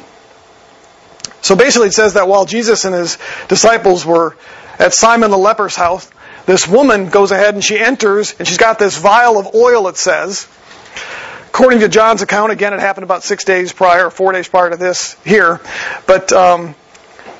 so 1.41 1.55
basically, 1.55 1.87
it 1.87 1.93
says 1.93 2.13
that 2.13 2.27
while 2.27 2.45
Jesus 2.45 2.85
and 2.85 2.93
his 2.95 3.17
disciples 3.47 4.05
were 4.05 4.35
at 4.77 4.93
Simon 4.93 5.31
the 5.31 5.37
leper's 5.37 5.75
house, 5.75 6.09
this 6.45 6.67
woman 6.67 7.09
goes 7.09 7.31
ahead 7.31 7.53
and 7.53 7.63
she 7.63 7.77
enters, 7.79 8.35
and 8.39 8.47
she's 8.47 8.57
got 8.57 8.79
this 8.79 8.97
vial 8.97 9.37
of 9.37 9.53
oil, 9.53 9.87
it 9.87 9.97
says. 9.97 10.47
According 11.47 11.79
to 11.79 11.89
John's 11.89 12.21
account, 12.21 12.51
again, 12.51 12.73
it 12.73 12.79
happened 12.79 13.03
about 13.03 13.23
six 13.23 13.43
days 13.43 13.73
prior, 13.73 14.09
four 14.09 14.31
days 14.31 14.47
prior 14.47 14.69
to 14.69 14.77
this 14.77 15.17
here. 15.25 15.59
But 16.05 16.31
um, 16.31 16.75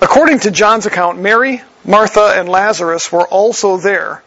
According 0.02 0.40
to 0.40 0.52
John's 0.52 0.86
account, 0.86 1.20
Mary, 1.20 1.62
Martha, 1.84 2.34
and 2.38 2.48
Lazarus 2.48 3.12
were 3.12 3.28
also 3.28 3.78
there. 3.78 4.24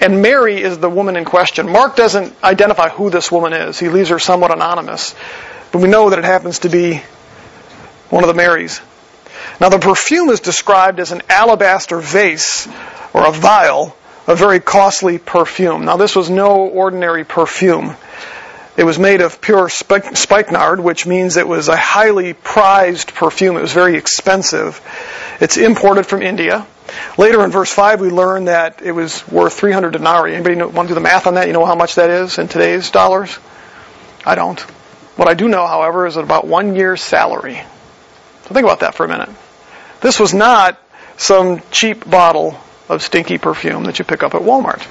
And 0.00 0.22
Mary 0.22 0.62
is 0.62 0.78
the 0.78 0.88
woman 0.88 1.16
in 1.16 1.26
question. 1.26 1.70
Mark 1.70 1.96
doesn't 1.96 2.34
identify 2.42 2.88
who 2.88 3.10
this 3.10 3.30
woman 3.30 3.52
is. 3.52 3.78
He 3.78 3.90
leaves 3.90 4.08
her 4.08 4.18
somewhat 4.18 4.50
anonymous. 4.50 5.14
But 5.70 5.82
we 5.82 5.88
know 5.88 6.08
that 6.08 6.18
it 6.18 6.24
happens 6.24 6.60
to 6.60 6.70
be 6.70 7.02
one 8.10 8.24
of 8.24 8.28
the 8.28 8.34
Marys. 8.34 8.80
Now 9.60 9.68
the 9.68 9.78
perfume 9.78 10.28
is 10.28 10.40
described 10.40 11.00
as 11.00 11.12
an 11.12 11.22
alabaster 11.28 12.00
vase 12.00 12.68
or 13.14 13.26
a 13.26 13.32
vial, 13.32 13.96
a 14.26 14.34
very 14.34 14.60
costly 14.60 15.18
perfume. 15.18 15.84
Now 15.84 15.96
this 15.96 16.14
was 16.14 16.28
no 16.28 16.66
ordinary 16.66 17.24
perfume. 17.24 17.96
It 18.76 18.84
was 18.84 18.98
made 18.98 19.20
of 19.20 19.40
pure 19.40 19.68
spikenard, 19.68 20.80
which 20.80 21.06
means 21.06 21.36
it 21.36 21.46
was 21.46 21.68
a 21.68 21.76
highly 21.76 22.32
prized 22.32 23.14
perfume. 23.14 23.56
It 23.56 23.62
was 23.62 23.72
very 23.72 23.96
expensive. 23.96 24.80
It's 25.40 25.56
imported 25.56 26.06
from 26.06 26.22
India. 26.22 26.66
Later 27.18 27.44
in 27.44 27.50
verse 27.50 27.72
5, 27.72 28.00
we 28.00 28.10
learn 28.10 28.46
that 28.46 28.80
it 28.82 28.92
was 28.92 29.26
worth 29.28 29.54
300 29.54 29.92
denarii. 29.92 30.34
Anybody 30.34 30.56
want 30.56 30.88
to 30.88 30.88
do 30.88 30.94
the 30.94 31.00
math 31.00 31.26
on 31.26 31.34
that? 31.34 31.46
You 31.46 31.52
know 31.52 31.66
how 31.66 31.74
much 31.74 31.96
that 31.96 32.10
is 32.10 32.38
in 32.38 32.48
today's 32.48 32.90
dollars? 32.90 33.38
I 34.24 34.34
don't. 34.34 34.58
What 35.16 35.28
I 35.28 35.34
do 35.34 35.48
know, 35.48 35.66
however, 35.66 36.06
is 36.06 36.14
that 36.14 36.24
about 36.24 36.46
one 36.46 36.74
year's 36.74 37.02
salary. 37.02 37.62
So 38.50 38.54
think 38.54 38.64
about 38.64 38.80
that 38.80 38.96
for 38.96 39.04
a 39.04 39.08
minute. 39.08 39.28
This 40.00 40.18
was 40.18 40.34
not 40.34 40.76
some 41.16 41.62
cheap 41.70 42.10
bottle 42.10 42.58
of 42.88 43.00
stinky 43.00 43.38
perfume 43.38 43.84
that 43.84 44.00
you 44.00 44.04
pick 44.04 44.24
up 44.24 44.34
at 44.34 44.42
Walmart. 44.42 44.84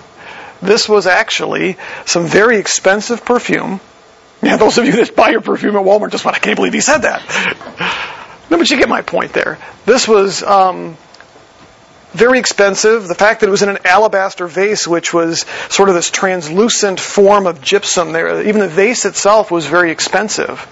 This 0.62 0.88
was 0.88 1.08
actually 1.08 1.76
some 2.06 2.26
very 2.26 2.56
expensive 2.56 3.26
perfume. 3.26 3.82
Yeah, 4.42 4.56
those 4.56 4.78
of 4.78 4.86
you 4.86 4.94
that 4.94 5.14
buy 5.14 5.32
your 5.32 5.42
perfume 5.42 5.76
at 5.76 5.84
Walmart 5.84 6.12
just 6.12 6.24
went, 6.24 6.38
I 6.38 6.40
can't 6.40 6.56
believe 6.56 6.72
he 6.72 6.80
said 6.80 7.00
that. 7.00 8.48
no, 8.50 8.58
but 8.58 8.70
you 8.72 8.78
get 8.78 8.88
my 8.88 9.02
point 9.02 9.34
there. 9.34 9.58
This 9.86 10.08
was 10.08 10.42
um, 10.42 10.96
very 12.14 12.40
expensive. 12.40 13.10
The 13.10 13.14
fact 13.14 13.42
that 13.42 13.48
it 13.48 13.52
was 13.52 13.62
in 13.62 13.68
an 13.68 13.80
alabaster 13.84 14.48
vase, 14.48 14.88
which 14.88 15.14
was 15.14 15.42
sort 15.68 15.90
of 15.90 15.96
this 15.96 16.10
translucent 16.10 17.02
form 17.02 17.46
of 17.46 17.62
gypsum 17.62 18.14
there, 18.14 18.42
even 18.42 18.62
the 18.62 18.70
vase 18.70 19.04
itself 19.04 19.52
was 19.52 19.66
very 19.66 19.92
expensive. 19.92 20.66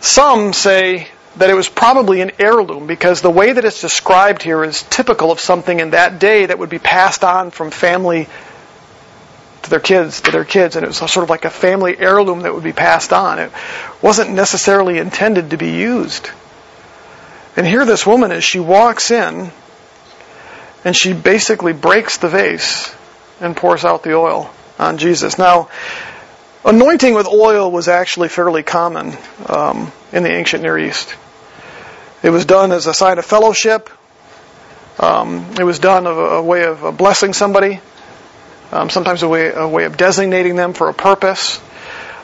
Some 0.00 0.52
say 0.52 1.08
that 1.36 1.50
it 1.50 1.54
was 1.54 1.68
probably 1.68 2.20
an 2.20 2.32
heirloom 2.38 2.86
because 2.86 3.20
the 3.20 3.30
way 3.30 3.52
that 3.52 3.64
it's 3.64 3.80
described 3.80 4.42
here 4.42 4.64
is 4.64 4.82
typical 4.84 5.30
of 5.30 5.38
something 5.38 5.80
in 5.80 5.90
that 5.90 6.18
day 6.18 6.46
that 6.46 6.58
would 6.58 6.70
be 6.70 6.78
passed 6.78 7.24
on 7.24 7.50
from 7.50 7.70
family 7.70 8.26
to 9.62 9.70
their 9.70 9.80
kids, 9.80 10.22
to 10.22 10.30
their 10.30 10.44
kids, 10.44 10.76
and 10.76 10.84
it 10.84 10.88
was 10.88 10.96
sort 10.96 11.24
of 11.24 11.30
like 11.30 11.44
a 11.44 11.50
family 11.50 11.96
heirloom 11.98 12.40
that 12.40 12.54
would 12.54 12.64
be 12.64 12.72
passed 12.72 13.12
on. 13.12 13.38
It 13.38 13.52
wasn't 14.00 14.30
necessarily 14.30 14.98
intended 14.98 15.50
to 15.50 15.56
be 15.56 15.72
used. 15.72 16.30
And 17.56 17.66
here 17.66 17.84
this 17.84 18.06
woman 18.06 18.32
as 18.32 18.44
she 18.44 18.60
walks 18.60 19.10
in 19.10 19.50
and 20.84 20.96
she 20.96 21.12
basically 21.12 21.72
breaks 21.72 22.18
the 22.18 22.28
vase 22.28 22.94
and 23.40 23.56
pours 23.56 23.84
out 23.84 24.02
the 24.02 24.14
oil 24.14 24.50
on 24.78 24.98
Jesus. 24.98 25.38
Now, 25.38 25.68
anointing 26.64 27.14
with 27.14 27.26
oil 27.26 27.70
was 27.70 27.88
actually 27.88 28.28
fairly 28.28 28.62
common 28.62 29.16
um, 29.46 29.90
in 30.12 30.22
the 30.22 30.30
ancient 30.30 30.62
Near 30.62 30.78
East. 30.78 31.14
It 32.26 32.30
was 32.30 32.44
done 32.44 32.72
as 32.72 32.88
a 32.88 32.92
sign 32.92 33.18
of 33.18 33.24
fellowship. 33.24 33.88
Um, 34.98 35.46
it 35.60 35.62
was 35.62 35.78
done 35.78 36.08
of 36.08 36.18
a, 36.18 36.20
a 36.20 36.42
way 36.42 36.64
of 36.64 36.96
blessing 36.96 37.32
somebody. 37.32 37.78
Um, 38.72 38.90
sometimes 38.90 39.22
a 39.22 39.28
way, 39.28 39.52
a 39.54 39.68
way 39.68 39.84
of 39.84 39.96
designating 39.96 40.56
them 40.56 40.72
for 40.72 40.88
a 40.88 40.92
purpose. 40.92 41.60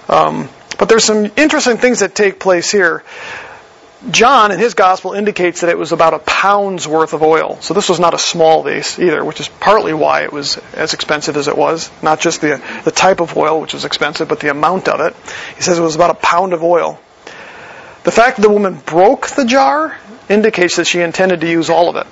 Um, 0.09 0.49
but 0.77 0.89
there's 0.89 1.05
some 1.05 1.31
interesting 1.37 1.77
things 1.77 2.01
that 2.01 2.17
take 2.17 2.41
place 2.41 2.69
here. 2.69 3.05
John 4.11 4.51
in 4.51 4.59
his 4.59 4.75
gospel 4.75 5.13
indicates 5.13 5.61
that 5.61 5.71
it 5.71 5.79
was 5.79 5.93
about 5.93 6.15
a 6.15 6.19
pound's 6.19 6.89
worth 6.89 7.13
of 7.13 7.23
oil. 7.23 7.59
So 7.61 7.73
this 7.73 7.89
was 7.89 8.01
not 8.01 8.13
a 8.13 8.19
small 8.19 8.65
vase 8.65 8.99
either, 8.99 9.25
which 9.25 9.39
is 9.39 9.47
partly 9.47 9.95
why 9.95 10.25
it 10.25 10.33
was 10.33 10.59
as 10.75 10.95
expensive 10.95 11.37
as 11.37 11.47
it 11.47 11.57
was. 11.57 11.93
Not 12.03 12.19
just 12.19 12.41
the, 12.41 12.61
the 12.83 12.91
type 12.91 13.21
of 13.21 13.37
oil, 13.37 13.61
which 13.61 13.73
was 13.73 13.85
expensive, 13.85 14.29
but 14.29 14.41
the 14.41 14.51
amount 14.51 14.89
of 14.89 14.99
it. 14.99 15.15
He 15.55 15.63
says 15.63 15.79
it 15.79 15.83
was 15.83 15.95
about 15.95 16.11
a 16.11 16.15
pound 16.15 16.55
of 16.55 16.65
oil. 16.65 16.99
The 18.05 18.11
fact 18.11 18.37
that 18.37 18.43
the 18.43 18.51
woman 18.51 18.75
broke 18.85 19.29
the 19.29 19.45
jar 19.45 19.97
indicates 20.29 20.77
that 20.77 20.87
she 20.87 21.01
intended 21.01 21.41
to 21.41 21.49
use 21.49 21.71
all 21.71 21.89
of 21.89 21.97
it. 21.97 22.07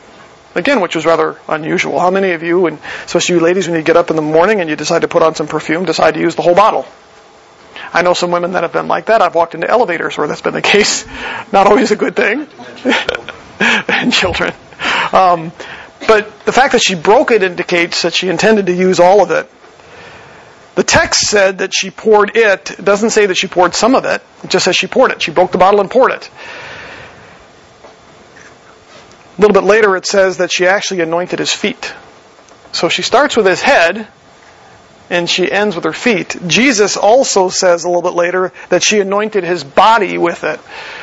Again, 0.54 0.80
which 0.80 0.96
was 0.96 1.06
rather 1.06 1.38
unusual. 1.48 2.00
How 2.00 2.10
many 2.10 2.32
of 2.32 2.42
you, 2.42 2.66
and 2.66 2.78
especially 3.04 3.36
you 3.36 3.40
ladies, 3.40 3.68
when 3.68 3.76
you 3.76 3.82
get 3.82 3.96
up 3.96 4.10
in 4.10 4.16
the 4.16 4.22
morning 4.22 4.60
and 4.60 4.68
you 4.68 4.76
decide 4.76 5.02
to 5.02 5.08
put 5.08 5.22
on 5.22 5.34
some 5.34 5.46
perfume, 5.46 5.84
decide 5.84 6.14
to 6.14 6.20
use 6.20 6.34
the 6.34 6.42
whole 6.42 6.54
bottle? 6.54 6.86
I 7.92 8.02
know 8.02 8.14
some 8.14 8.30
women 8.30 8.52
that 8.52 8.62
have 8.62 8.72
been 8.72 8.88
like 8.88 9.06
that. 9.06 9.22
I've 9.22 9.34
walked 9.34 9.54
into 9.54 9.68
elevators 9.68 10.16
where 10.18 10.26
that's 10.26 10.42
been 10.42 10.54
the 10.54 10.62
case. 10.76 11.06
Not 11.52 11.66
always 11.66 11.90
a 11.90 11.96
good 11.96 12.16
thing. 12.16 12.46
and 13.60 14.12
children. 14.12 14.52
Um, 15.12 15.52
but 16.06 16.44
the 16.44 16.52
fact 16.52 16.72
that 16.72 16.82
she 16.82 16.94
broke 16.94 17.30
it 17.30 17.42
indicates 17.42 18.02
that 18.02 18.14
she 18.14 18.28
intended 18.28 18.66
to 18.66 18.74
use 18.74 19.00
all 19.00 19.22
of 19.22 19.30
it. 19.30 19.50
The 20.80 20.86
text 20.86 21.28
said 21.28 21.58
that 21.58 21.74
she 21.74 21.90
poured 21.90 22.34
it. 22.38 22.70
It 22.70 22.82
doesn't 22.82 23.10
say 23.10 23.26
that 23.26 23.34
she 23.34 23.48
poured 23.48 23.74
some 23.74 23.94
of 23.94 24.06
it. 24.06 24.22
It 24.42 24.48
just 24.48 24.64
says 24.64 24.74
she 24.74 24.86
poured 24.86 25.10
it. 25.10 25.20
She 25.20 25.30
broke 25.30 25.52
the 25.52 25.58
bottle 25.58 25.78
and 25.78 25.90
poured 25.90 26.12
it. 26.12 26.30
A 29.36 29.40
little 29.42 29.52
bit 29.52 29.64
later 29.64 29.94
it 29.94 30.06
says 30.06 30.38
that 30.38 30.50
she 30.50 30.66
actually 30.66 31.02
anointed 31.02 31.38
his 31.38 31.52
feet. 31.52 31.92
So 32.72 32.88
she 32.88 33.02
starts 33.02 33.36
with 33.36 33.44
his 33.44 33.60
head 33.60 34.08
and 35.10 35.28
she 35.28 35.52
ends 35.52 35.76
with 35.76 35.84
her 35.84 35.92
feet. 35.92 36.34
Jesus 36.46 36.96
also 36.96 37.50
says 37.50 37.84
a 37.84 37.88
little 37.88 38.00
bit 38.00 38.14
later 38.14 38.50
that 38.70 38.82
she 38.82 39.00
anointed 39.00 39.44
his 39.44 39.62
body 39.62 40.16
with 40.16 40.44
it. 40.44 40.60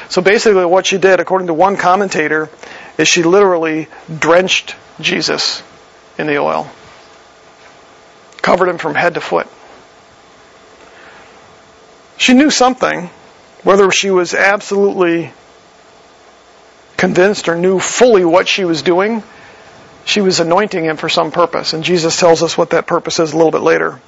So 0.09 0.23
basically 0.23 0.65
what 0.65 0.87
she 0.87 0.97
did, 0.97 1.19
according 1.19 1.49
to 1.49 1.53
one 1.53 1.77
commentator, 1.77 2.49
is 2.97 3.07
she 3.07 3.21
literally 3.21 3.89
drenched 4.17 4.75
Jesus 4.99 5.61
in 6.17 6.25
the 6.25 6.39
oil. 6.39 6.67
Covered 8.41 8.69
him 8.69 8.79
from 8.79 8.95
head 8.95 9.13
to 9.13 9.21
foot. 9.21 9.47
She 12.17 12.33
knew 12.33 12.49
something, 12.49 13.09
whether 13.63 13.89
she 13.91 14.11
was 14.11 14.33
absolutely 14.33 15.31
convinced 16.97 17.47
or 17.47 17.55
knew 17.55 17.79
fully 17.79 18.25
what 18.25 18.47
she 18.47 18.65
was 18.65 18.81
doing, 18.81 19.23
she 20.03 20.21
was 20.21 20.39
anointing 20.39 20.85
him 20.85 20.97
for 20.97 21.09
some 21.09 21.31
purpose. 21.31 21.73
And 21.73 21.83
Jesus 21.83 22.19
tells 22.19 22.41
us 22.41 22.57
what 22.57 22.71
that 22.71 22.87
purpose 22.87 23.19
is 23.19 23.33
a 23.33 23.37
little 23.37 23.51
bit 23.51 23.61
later. 23.61 24.01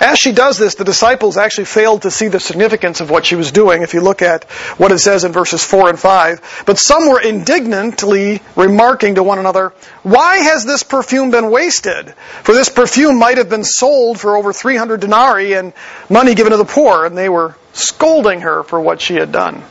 As 0.00 0.18
she 0.18 0.32
does 0.32 0.58
this, 0.58 0.74
the 0.74 0.84
disciples 0.84 1.36
actually 1.36 1.66
failed 1.66 2.02
to 2.02 2.10
see 2.10 2.28
the 2.28 2.40
significance 2.40 3.00
of 3.00 3.10
what 3.10 3.26
she 3.26 3.36
was 3.36 3.52
doing, 3.52 3.82
if 3.82 3.94
you 3.94 4.00
look 4.00 4.22
at 4.22 4.44
what 4.76 4.92
it 4.92 4.98
says 4.98 5.24
in 5.24 5.32
verses 5.32 5.64
4 5.64 5.90
and 5.90 5.98
5. 5.98 6.64
But 6.66 6.78
some 6.78 7.08
were 7.08 7.20
indignantly 7.20 8.40
remarking 8.56 9.16
to 9.16 9.22
one 9.22 9.38
another, 9.38 9.72
Why 10.02 10.38
has 10.38 10.64
this 10.64 10.82
perfume 10.82 11.30
been 11.30 11.50
wasted? 11.50 12.14
For 12.42 12.52
this 12.52 12.68
perfume 12.68 13.18
might 13.18 13.38
have 13.38 13.48
been 13.48 13.64
sold 13.64 14.18
for 14.20 14.36
over 14.36 14.52
300 14.52 15.00
denarii 15.00 15.54
and 15.54 15.72
money 16.08 16.34
given 16.34 16.52
to 16.52 16.58
the 16.58 16.64
poor. 16.64 17.04
And 17.06 17.16
they 17.16 17.28
were 17.28 17.56
scolding 17.72 18.40
her 18.40 18.62
for 18.62 18.80
what 18.80 19.00
she 19.00 19.14
had 19.14 19.32
done. 19.32 19.62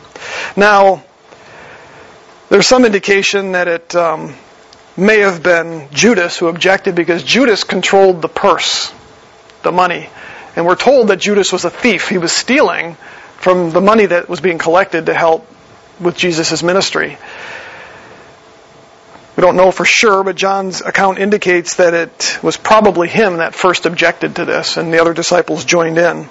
Now, 0.55 1.03
there's 2.49 2.67
some 2.67 2.85
indication 2.85 3.53
that 3.53 3.67
it 3.67 3.95
um, 3.95 4.35
may 4.95 5.19
have 5.19 5.41
been 5.41 5.89
Judas 5.91 6.37
who 6.37 6.47
objected 6.47 6.95
because 6.95 7.23
Judas 7.23 7.63
controlled 7.63 8.21
the 8.21 8.29
purse 8.29 8.93
the 9.63 9.71
money. 9.71 10.09
And 10.55 10.65
we're 10.65 10.75
told 10.75 11.07
that 11.07 11.17
Judas 11.17 11.51
was 11.51 11.65
a 11.65 11.69
thief. 11.69 12.09
He 12.09 12.17
was 12.17 12.31
stealing 12.31 12.95
from 13.37 13.71
the 13.71 13.81
money 13.81 14.05
that 14.05 14.29
was 14.29 14.39
being 14.39 14.57
collected 14.57 15.07
to 15.07 15.13
help 15.13 15.47
with 15.99 16.15
Jesus' 16.15 16.61
ministry. 16.61 17.17
We 19.35 19.41
don't 19.41 19.55
know 19.55 19.71
for 19.71 19.83
sure, 19.83 20.23
but 20.23 20.35
John's 20.35 20.81
account 20.81 21.17
indicates 21.17 21.77
that 21.77 21.93
it 21.95 22.39
was 22.43 22.55
probably 22.55 23.07
him 23.07 23.37
that 23.37 23.55
first 23.55 23.87
objected 23.87 24.35
to 24.35 24.45
this, 24.45 24.77
and 24.77 24.93
the 24.93 25.01
other 25.01 25.13
disciples 25.13 25.65
joined 25.65 25.97
in. 25.97 26.29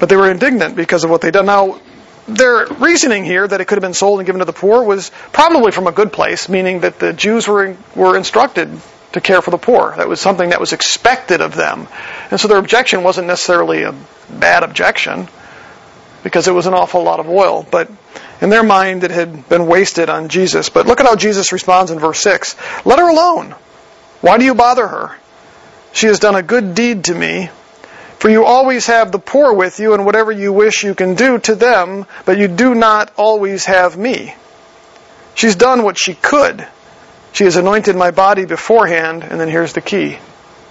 But 0.00 0.08
they 0.08 0.16
were 0.16 0.30
indignant 0.30 0.74
because 0.74 1.04
of 1.04 1.10
what 1.10 1.20
they'd 1.20 1.32
done. 1.32 1.46
Now, 1.46 1.80
their 2.26 2.66
reasoning 2.66 3.24
here 3.24 3.46
that 3.46 3.60
it 3.60 3.66
could 3.66 3.76
have 3.76 3.82
been 3.82 3.94
sold 3.94 4.18
and 4.18 4.26
given 4.26 4.40
to 4.40 4.44
the 4.44 4.52
poor 4.52 4.82
was 4.82 5.10
probably 5.32 5.70
from 5.70 5.86
a 5.86 5.92
good 5.92 6.12
place, 6.12 6.48
meaning 6.48 6.80
that 6.80 6.98
the 6.98 7.12
Jews 7.12 7.46
were, 7.46 7.76
were 7.94 8.16
instructed 8.16 8.68
to 9.12 9.20
care 9.20 9.42
for 9.42 9.50
the 9.50 9.58
poor. 9.58 9.94
That 9.96 10.08
was 10.08 10.20
something 10.20 10.50
that 10.50 10.60
was 10.60 10.72
expected 10.72 11.40
of 11.40 11.54
them. 11.54 11.88
And 12.30 12.40
so 12.40 12.48
their 12.48 12.58
objection 12.58 13.02
wasn't 13.02 13.26
necessarily 13.26 13.82
a 13.82 13.94
bad 14.28 14.62
objection 14.62 15.28
because 16.22 16.48
it 16.48 16.52
was 16.52 16.66
an 16.66 16.74
awful 16.74 17.02
lot 17.02 17.20
of 17.20 17.28
oil. 17.28 17.66
But 17.68 17.90
in 18.40 18.50
their 18.50 18.62
mind, 18.62 19.04
it 19.04 19.10
had 19.10 19.48
been 19.48 19.66
wasted 19.66 20.08
on 20.08 20.28
Jesus. 20.28 20.68
But 20.68 20.86
look 20.86 21.00
at 21.00 21.06
how 21.06 21.16
Jesus 21.16 21.52
responds 21.52 21.90
in 21.90 21.98
verse 21.98 22.20
6. 22.20 22.56
Let 22.84 22.98
her 22.98 23.08
alone. 23.08 23.54
Why 24.20 24.38
do 24.38 24.44
you 24.44 24.54
bother 24.54 24.86
her? 24.86 25.16
She 25.92 26.06
has 26.06 26.20
done 26.20 26.36
a 26.36 26.42
good 26.42 26.74
deed 26.74 27.04
to 27.04 27.14
me. 27.14 27.50
For 28.18 28.28
you 28.28 28.44
always 28.44 28.86
have 28.86 29.12
the 29.12 29.18
poor 29.18 29.54
with 29.54 29.80
you, 29.80 29.94
and 29.94 30.04
whatever 30.04 30.30
you 30.30 30.52
wish 30.52 30.84
you 30.84 30.94
can 30.94 31.14
do 31.14 31.38
to 31.38 31.54
them, 31.54 32.04
but 32.26 32.36
you 32.36 32.48
do 32.48 32.74
not 32.74 33.10
always 33.16 33.64
have 33.64 33.96
me. 33.96 34.34
She's 35.34 35.56
done 35.56 35.82
what 35.84 35.98
she 35.98 36.12
could. 36.12 36.66
She 37.32 37.44
has 37.44 37.56
anointed 37.56 37.96
my 37.96 38.10
body 38.10 38.44
beforehand, 38.44 39.24
and 39.24 39.40
then 39.40 39.48
here's 39.48 39.72
the 39.72 39.80
key 39.80 40.18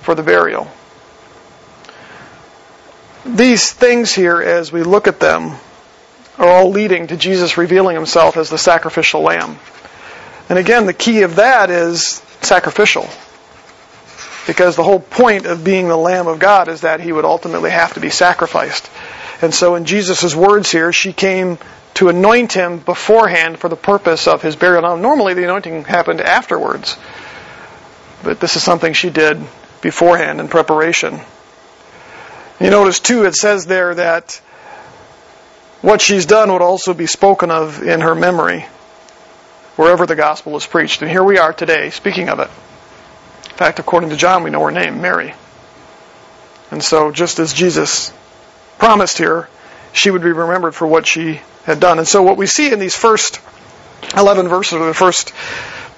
for 0.01 0.15
the 0.15 0.23
burial. 0.23 0.69
These 3.25 3.71
things 3.71 4.13
here, 4.13 4.41
as 4.41 4.71
we 4.71 4.83
look 4.83 5.07
at 5.07 5.19
them, 5.19 5.55
are 6.37 6.47
all 6.47 6.69
leading 6.69 7.07
to 7.07 7.17
Jesus 7.17 7.57
revealing 7.57 7.95
himself 7.95 8.37
as 8.37 8.49
the 8.49 8.57
sacrificial 8.57 9.21
lamb. 9.21 9.59
And 10.47 10.57
again, 10.57 10.85
the 10.85 10.93
key 10.93 11.21
of 11.21 11.35
that 11.35 11.69
is 11.69 12.21
sacrificial. 12.41 13.07
Because 14.47 14.75
the 14.75 14.83
whole 14.83 14.99
point 14.99 15.45
of 15.45 15.63
being 15.63 15.87
the 15.87 15.97
Lamb 15.97 16.27
of 16.27 16.39
God 16.39 16.69
is 16.69 16.81
that 16.81 17.01
he 17.01 17.11
would 17.11 17.25
ultimately 17.25 17.69
have 17.69 17.93
to 17.93 17.99
be 17.99 18.09
sacrificed. 18.09 18.89
And 19.41 19.53
so 19.53 19.75
in 19.75 19.86
Jesus' 19.86 20.36
words 20.36 20.72
here, 20.72 20.91
she 20.91 21.13
came 21.13 21.58
to 21.96 22.10
anoint 22.10 22.53
him 22.53 22.79
beforehand 22.79 23.60
for 23.60 23.69
the 23.69 23.75
purpose 23.75 24.27
of 24.27 24.41
his 24.41 24.55
burial. 24.55 24.81
Now, 24.81 24.96
normally 24.96 25.34
the 25.34 25.43
anointing 25.43 25.86
happened 25.86 26.22
afterwards. 26.22 26.98
But 28.24 28.39
this 28.39 28.55
is 28.55 28.63
something 28.63 28.93
she 28.93 29.10
did 29.10 29.41
beforehand 29.81 30.39
in 30.39 30.50
preparation. 30.50 31.19
You 32.60 32.69
notice 32.69 33.00
too, 33.00 33.25
it 33.25 33.36
says 33.36 33.65
there 33.65 33.96
that 33.96 34.41
what 35.81 36.01
she's 36.01 36.25
done 36.25 36.51
would 36.51 36.62
also 36.62 36.93
be 36.93 37.05
spoken 37.05 37.51
of 37.51 37.81
in 37.81 38.01
her 38.01 38.15
memory 38.15 38.65
wherever 39.77 40.05
the 40.05 40.15
gospel 40.15 40.58
is 40.58 40.65
preached. 40.65 41.01
And 41.01 41.10
here 41.10 41.24
we 41.24 41.38
are 41.38 41.53
today 41.53 41.89
speaking 41.89 42.27
of 42.27 42.39
it. 42.39 42.50
In 43.50 43.55
fact, 43.55 43.79
according 43.79 44.10
to 44.10 44.17
John, 44.17 44.43
we 44.43 44.50
know 44.50 44.63
her 44.65 44.72
name, 44.72 45.01
Mary. 45.01 45.34
And 46.72 46.84
so, 46.84 47.12
just 47.12 47.39
as 47.39 47.53
Jesus 47.53 48.13
promised 48.79 49.17
here, 49.17 49.48
she 49.93 50.09
would 50.09 50.24
be 50.24 50.31
remembered 50.31 50.74
for 50.74 50.88
what 50.88 51.05
she 51.05 51.41
had 51.65 51.79
done. 51.79 52.00
And 52.00 52.07
so, 52.07 52.24
what 52.24 52.38
we 52.38 52.48
see 52.48 52.71
in 52.71 52.79
these 52.79 52.95
first 52.95 53.39
11 54.15 54.48
verses, 54.48 54.74
or 54.74 54.88
the 54.88 54.93
first, 54.93 55.33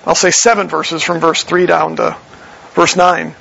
I'll 0.06 0.16
say 0.16 0.32
seven 0.32 0.68
verses 0.68 1.04
from 1.04 1.20
verse 1.20 1.44
3 1.44 1.66
down 1.68 1.96
to 1.98 2.18
verse 2.74 2.96
9, 2.96 3.36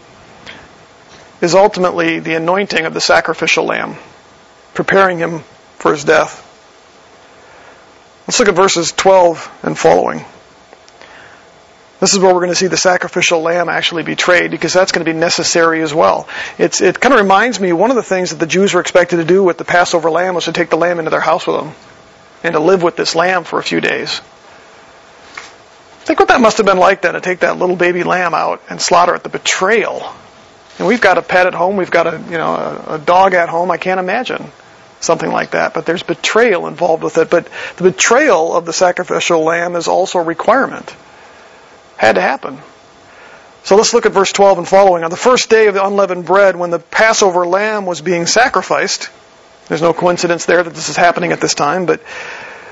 is 1.40 1.54
ultimately 1.54 2.20
the 2.20 2.35
anointing 2.35 2.85
of 2.85 2.94
the 2.94 3.00
sacrificial 3.00 3.64
lamb, 3.64 3.97
preparing 4.75 5.18
him 5.18 5.40
for 5.78 5.92
his 5.92 6.04
death. 6.04 6.47
Let's 8.26 8.38
look 8.38 8.49
at 8.49 8.54
verses 8.54 8.92
12 8.92 9.61
and 9.62 9.76
following. 9.76 10.25
This 12.00 12.14
is 12.14 12.19
where 12.19 12.33
we're 12.33 12.40
going 12.40 12.50
to 12.50 12.57
see 12.57 12.66
the 12.66 12.78
sacrificial 12.78 13.42
lamb 13.42 13.69
actually 13.69 14.02
betrayed 14.02 14.50
because 14.50 14.73
that's 14.73 14.90
going 14.90 15.04
to 15.04 15.12
be 15.12 15.19
necessary 15.19 15.83
as 15.83 15.92
well. 15.92 16.28
It's, 16.57 16.80
it 16.80 16.99
kind 16.99 17.12
of 17.12 17.21
reminds 17.21 17.61
me, 17.61 17.75
one 17.75 17.90
of 17.90 17.97
the 17.97 18.02
things 18.02 18.30
that 18.30 18.37
the 18.37 18.47
Jews 18.47 18.73
were 18.73 18.80
expected 18.80 19.16
to 19.16 19.25
do 19.25 19.45
with 19.45 19.59
the 19.59 19.66
Passover 19.66 20.11
lamb 20.11 20.35
was 20.35 20.47
to 20.47 20.52
take 20.52 20.71
the 20.71 20.78
lamb 20.78 20.99
into 20.99 21.11
their 21.11 21.21
house 21.21 21.47
with 21.47 21.57
them 21.57 21.75
and 22.42 22.54
to 22.54 22.59
live 22.59 22.83
with 22.83 22.97
this 22.97 23.14
lamb 23.14 23.45
for 23.45 23.59
a 23.59 23.62
few 23.62 23.83
days. 23.83 24.21
Think 26.00 26.19
what 26.19 26.28
that 26.28 26.40
must 26.40 26.57
have 26.57 26.64
been 26.64 26.78
like 26.78 27.02
then 27.02 27.12
to 27.12 27.21
take 27.21 27.40
that 27.40 27.59
little 27.59 27.76
baby 27.76 28.02
lamb 28.02 28.33
out 28.33 28.62
and 28.71 28.80
slaughter 28.80 29.14
it, 29.14 29.23
the 29.23 29.28
betrayal. 29.28 30.02
And 30.78 30.88
we've 30.88 31.02
got 31.02 31.19
a 31.19 31.23
pet 31.23 31.47
at 31.47 31.52
home, 31.52 31.76
we've 31.76 31.90
got 31.90 32.07
a, 32.07 32.19
you 32.19 32.38
know, 32.38 32.54
a, 32.54 32.95
a 32.95 32.99
dog 32.99 33.35
at 33.35 33.50
home, 33.50 33.71
I 33.71 33.76
can't 33.76 34.00
imagine 34.00 34.50
something 35.00 35.30
like 35.30 35.50
that. 35.50 35.75
But 35.75 35.85
there's 35.85 36.02
betrayal 36.02 36.66
involved 36.66 37.02
with 37.02 37.19
it. 37.19 37.28
But 37.28 37.49
the 37.76 37.85
betrayal 37.85 38.57
of 38.57 38.64
the 38.64 38.73
sacrificial 38.73 39.42
lamb 39.42 39.76
is 39.76 39.87
also 39.87 40.19
a 40.19 40.23
requirement. 40.23 40.95
Had 42.00 42.14
to 42.14 42.23
happen. 42.23 42.57
So 43.62 43.76
let's 43.76 43.92
look 43.92 44.07
at 44.07 44.12
verse 44.12 44.33
12 44.33 44.57
and 44.57 44.66
following. 44.66 45.04
On 45.04 45.11
the 45.11 45.19
first 45.19 45.50
day 45.50 45.66
of 45.66 45.75
the 45.75 45.87
unleavened 45.87 46.25
bread, 46.25 46.57
when 46.57 46.71
the 46.71 46.78
Passover 46.78 47.47
lamb 47.47 47.85
was 47.85 48.00
being 48.00 48.25
sacrificed, 48.25 49.11
there's 49.69 49.83
no 49.83 49.92
coincidence 49.92 50.47
there 50.47 50.62
that 50.62 50.73
this 50.73 50.88
is 50.88 50.97
happening 50.97 51.30
at 51.30 51.42
this 51.42 51.54
time, 51.54 51.85
but 51.85 52.00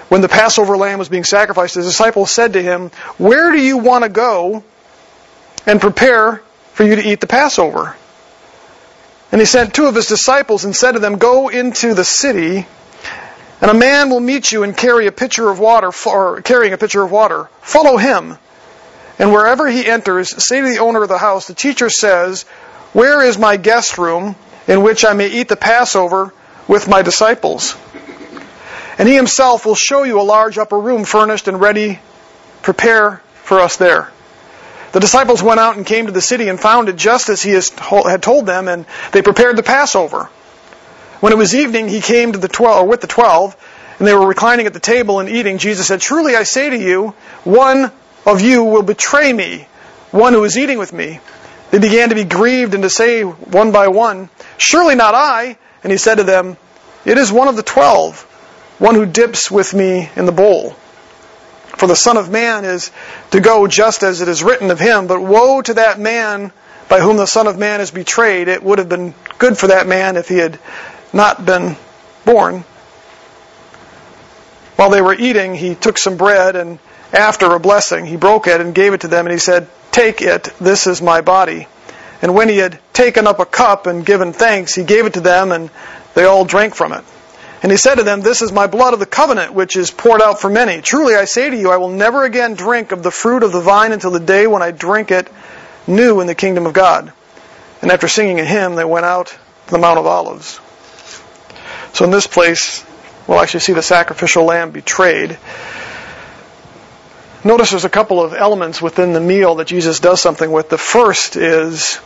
when 0.08 0.22
the 0.22 0.30
Passover 0.30 0.78
lamb 0.78 0.98
was 0.98 1.10
being 1.10 1.24
sacrificed, 1.24 1.74
the 1.74 1.82
disciples 1.82 2.30
said 2.30 2.54
to 2.54 2.62
him, 2.62 2.88
Where 3.18 3.52
do 3.52 3.60
you 3.60 3.76
want 3.76 4.04
to 4.04 4.08
go 4.08 4.64
and 5.66 5.78
prepare 5.78 6.40
for 6.72 6.84
you 6.84 6.96
to 6.96 7.06
eat 7.06 7.20
the 7.20 7.26
Passover? 7.26 7.96
And 9.30 9.42
he 9.42 9.44
sent 9.44 9.74
two 9.74 9.88
of 9.88 9.94
his 9.94 10.08
disciples 10.08 10.64
and 10.64 10.74
said 10.74 10.92
to 10.92 11.00
them, 11.00 11.18
Go 11.18 11.48
into 11.48 11.92
the 11.92 12.02
city, 12.02 12.66
and 13.60 13.70
a 13.70 13.74
man 13.74 14.08
will 14.08 14.20
meet 14.20 14.50
you 14.50 14.62
and 14.62 14.74
carry 14.74 15.06
a 15.06 15.12
pitcher 15.12 15.50
of 15.50 15.58
water, 15.58 15.90
or 16.06 16.40
carrying 16.40 16.72
a 16.72 16.78
pitcher 16.78 17.02
of 17.02 17.10
water. 17.10 17.50
Follow 17.60 17.98
him. 17.98 18.38
And 19.18 19.32
wherever 19.32 19.66
he 19.66 19.86
enters, 19.86 20.30
say 20.44 20.60
to 20.60 20.68
the 20.68 20.78
owner 20.78 21.02
of 21.02 21.08
the 21.08 21.18
house, 21.18 21.46
The 21.46 21.54
teacher 21.54 21.90
says, 21.90 22.42
Where 22.92 23.22
is 23.22 23.36
my 23.36 23.56
guest 23.56 23.98
room 23.98 24.36
in 24.66 24.82
which 24.82 25.04
I 25.04 25.12
may 25.12 25.28
eat 25.28 25.48
the 25.48 25.56
Passover 25.56 26.32
with 26.68 26.88
my 26.88 27.02
disciples? 27.02 27.76
And 28.96 29.08
he 29.08 29.14
himself 29.14 29.66
will 29.66 29.74
show 29.74 30.02
you 30.02 30.20
a 30.20 30.22
large 30.22 30.58
upper 30.58 30.78
room 30.78 31.04
furnished 31.04 31.48
and 31.48 31.60
ready. 31.60 32.00
Prepare 32.62 33.22
for 33.44 33.60
us 33.60 33.76
there. 33.76 34.10
The 34.92 35.00
disciples 35.00 35.42
went 35.42 35.60
out 35.60 35.76
and 35.76 35.84
came 35.84 36.06
to 36.06 36.12
the 36.12 36.20
city 36.20 36.48
and 36.48 36.58
found 36.58 36.88
it 36.88 36.96
just 36.96 37.28
as 37.28 37.42
he 37.42 37.50
had 37.50 38.22
told 38.22 38.46
them, 38.46 38.68
and 38.68 38.86
they 39.12 39.22
prepared 39.22 39.56
the 39.56 39.62
Passover. 39.62 40.24
When 41.20 41.32
it 41.32 41.36
was 41.36 41.54
evening, 41.54 41.88
he 41.88 42.00
came 42.00 42.32
to 42.32 42.38
the 42.38 42.48
twelve, 42.48 42.84
or 42.84 42.88
with 42.88 43.00
the 43.00 43.06
twelve, 43.06 43.56
and 43.98 44.06
they 44.06 44.14
were 44.14 44.26
reclining 44.26 44.66
at 44.66 44.72
the 44.72 44.80
table 44.80 45.20
and 45.20 45.28
eating. 45.28 45.58
Jesus 45.58 45.86
said, 45.86 46.00
Truly 46.00 46.36
I 46.36 46.44
say 46.44 46.70
to 46.70 46.78
you, 46.78 47.14
one 47.44 47.90
of 48.28 48.40
you 48.40 48.64
will 48.64 48.82
betray 48.82 49.32
me, 49.32 49.66
one 50.10 50.32
who 50.32 50.44
is 50.44 50.58
eating 50.58 50.78
with 50.78 50.92
me. 50.92 51.20
They 51.70 51.78
began 51.78 52.10
to 52.10 52.14
be 52.14 52.24
grieved 52.24 52.74
and 52.74 52.82
to 52.82 52.90
say 52.90 53.22
one 53.22 53.72
by 53.72 53.88
one, 53.88 54.30
Surely 54.56 54.94
not 54.94 55.14
I. 55.14 55.58
And 55.82 55.92
he 55.92 55.98
said 55.98 56.16
to 56.16 56.24
them, 56.24 56.56
It 57.04 57.18
is 57.18 57.30
one 57.30 57.48
of 57.48 57.56
the 57.56 57.62
twelve, 57.62 58.22
one 58.78 58.94
who 58.94 59.06
dips 59.06 59.50
with 59.50 59.74
me 59.74 60.10
in 60.16 60.26
the 60.26 60.32
bowl. 60.32 60.70
For 61.76 61.86
the 61.86 61.96
Son 61.96 62.16
of 62.16 62.30
Man 62.30 62.64
is 62.64 62.90
to 63.30 63.40
go 63.40 63.66
just 63.66 64.02
as 64.02 64.20
it 64.20 64.28
is 64.28 64.42
written 64.42 64.70
of 64.70 64.80
him. 64.80 65.06
But 65.06 65.20
woe 65.20 65.62
to 65.62 65.74
that 65.74 66.00
man 66.00 66.52
by 66.88 67.00
whom 67.00 67.16
the 67.16 67.26
Son 67.26 67.46
of 67.46 67.58
Man 67.58 67.80
is 67.80 67.90
betrayed. 67.90 68.48
It 68.48 68.62
would 68.62 68.78
have 68.78 68.88
been 68.88 69.14
good 69.38 69.56
for 69.56 69.68
that 69.68 69.86
man 69.86 70.16
if 70.16 70.28
he 70.28 70.38
had 70.38 70.58
not 71.12 71.44
been 71.44 71.76
born. 72.24 72.64
While 74.76 74.90
they 74.90 75.02
were 75.02 75.14
eating, 75.14 75.54
he 75.54 75.74
took 75.74 75.98
some 75.98 76.16
bread 76.16 76.56
and 76.56 76.78
after 77.12 77.46
a 77.54 77.60
blessing, 77.60 78.06
he 78.06 78.16
broke 78.16 78.46
it 78.46 78.60
and 78.60 78.74
gave 78.74 78.92
it 78.92 79.02
to 79.02 79.08
them 79.08 79.26
and 79.26 79.32
he 79.32 79.38
said, 79.38 79.68
Take 79.90 80.20
it, 80.22 80.44
this 80.60 80.86
is 80.86 81.00
my 81.00 81.20
body. 81.20 81.66
And 82.20 82.34
when 82.34 82.48
he 82.48 82.58
had 82.58 82.78
taken 82.92 83.26
up 83.26 83.40
a 83.40 83.46
cup 83.46 83.86
and 83.86 84.04
given 84.04 84.32
thanks, 84.32 84.74
he 84.74 84.84
gave 84.84 85.06
it 85.06 85.14
to 85.14 85.20
them 85.20 85.52
and 85.52 85.70
they 86.14 86.24
all 86.24 86.44
drank 86.44 86.74
from 86.74 86.92
it. 86.92 87.04
And 87.62 87.72
he 87.72 87.78
said 87.78 87.96
to 87.96 88.04
them, 88.04 88.20
This 88.20 88.42
is 88.42 88.52
my 88.52 88.66
blood 88.66 88.94
of 88.94 89.00
the 89.00 89.06
covenant, 89.06 89.52
which 89.54 89.76
is 89.76 89.90
poured 89.90 90.22
out 90.22 90.40
for 90.40 90.50
many. 90.50 90.80
Truly 90.80 91.14
I 91.14 91.24
say 91.24 91.50
to 91.50 91.56
you, 91.56 91.70
I 91.70 91.78
will 91.78 91.90
never 91.90 92.24
again 92.24 92.54
drink 92.54 92.92
of 92.92 93.02
the 93.02 93.10
fruit 93.10 93.42
of 93.42 93.52
the 93.52 93.60
vine 93.60 93.92
until 93.92 94.10
the 94.10 94.20
day 94.20 94.46
when 94.46 94.62
I 94.62 94.70
drink 94.70 95.10
it 95.10 95.28
new 95.86 96.20
in 96.20 96.26
the 96.26 96.34
kingdom 96.34 96.66
of 96.66 96.72
God. 96.72 97.12
And 97.82 97.90
after 97.90 98.08
singing 98.08 98.38
a 98.38 98.44
hymn, 98.44 98.74
they 98.74 98.84
went 98.84 99.06
out 99.06 99.28
to 99.28 99.70
the 99.70 99.78
Mount 99.78 99.98
of 99.98 100.06
Olives. 100.06 100.60
So 101.94 102.04
in 102.04 102.10
this 102.10 102.26
place, 102.26 102.84
we'll 103.26 103.40
actually 103.40 103.60
see 103.60 103.72
the 103.72 103.82
sacrificial 103.82 104.44
lamb 104.44 104.70
betrayed. 104.70 105.38
Notice 107.44 107.70
there's 107.70 107.84
a 107.84 107.88
couple 107.88 108.22
of 108.22 108.34
elements 108.34 108.82
within 108.82 109.12
the 109.12 109.20
meal 109.20 109.56
that 109.56 109.66
Jesus 109.66 110.00
does 110.00 110.20
something 110.20 110.50
with. 110.50 110.68
The 110.68 110.78
first 110.78 111.36
is 111.36 112.00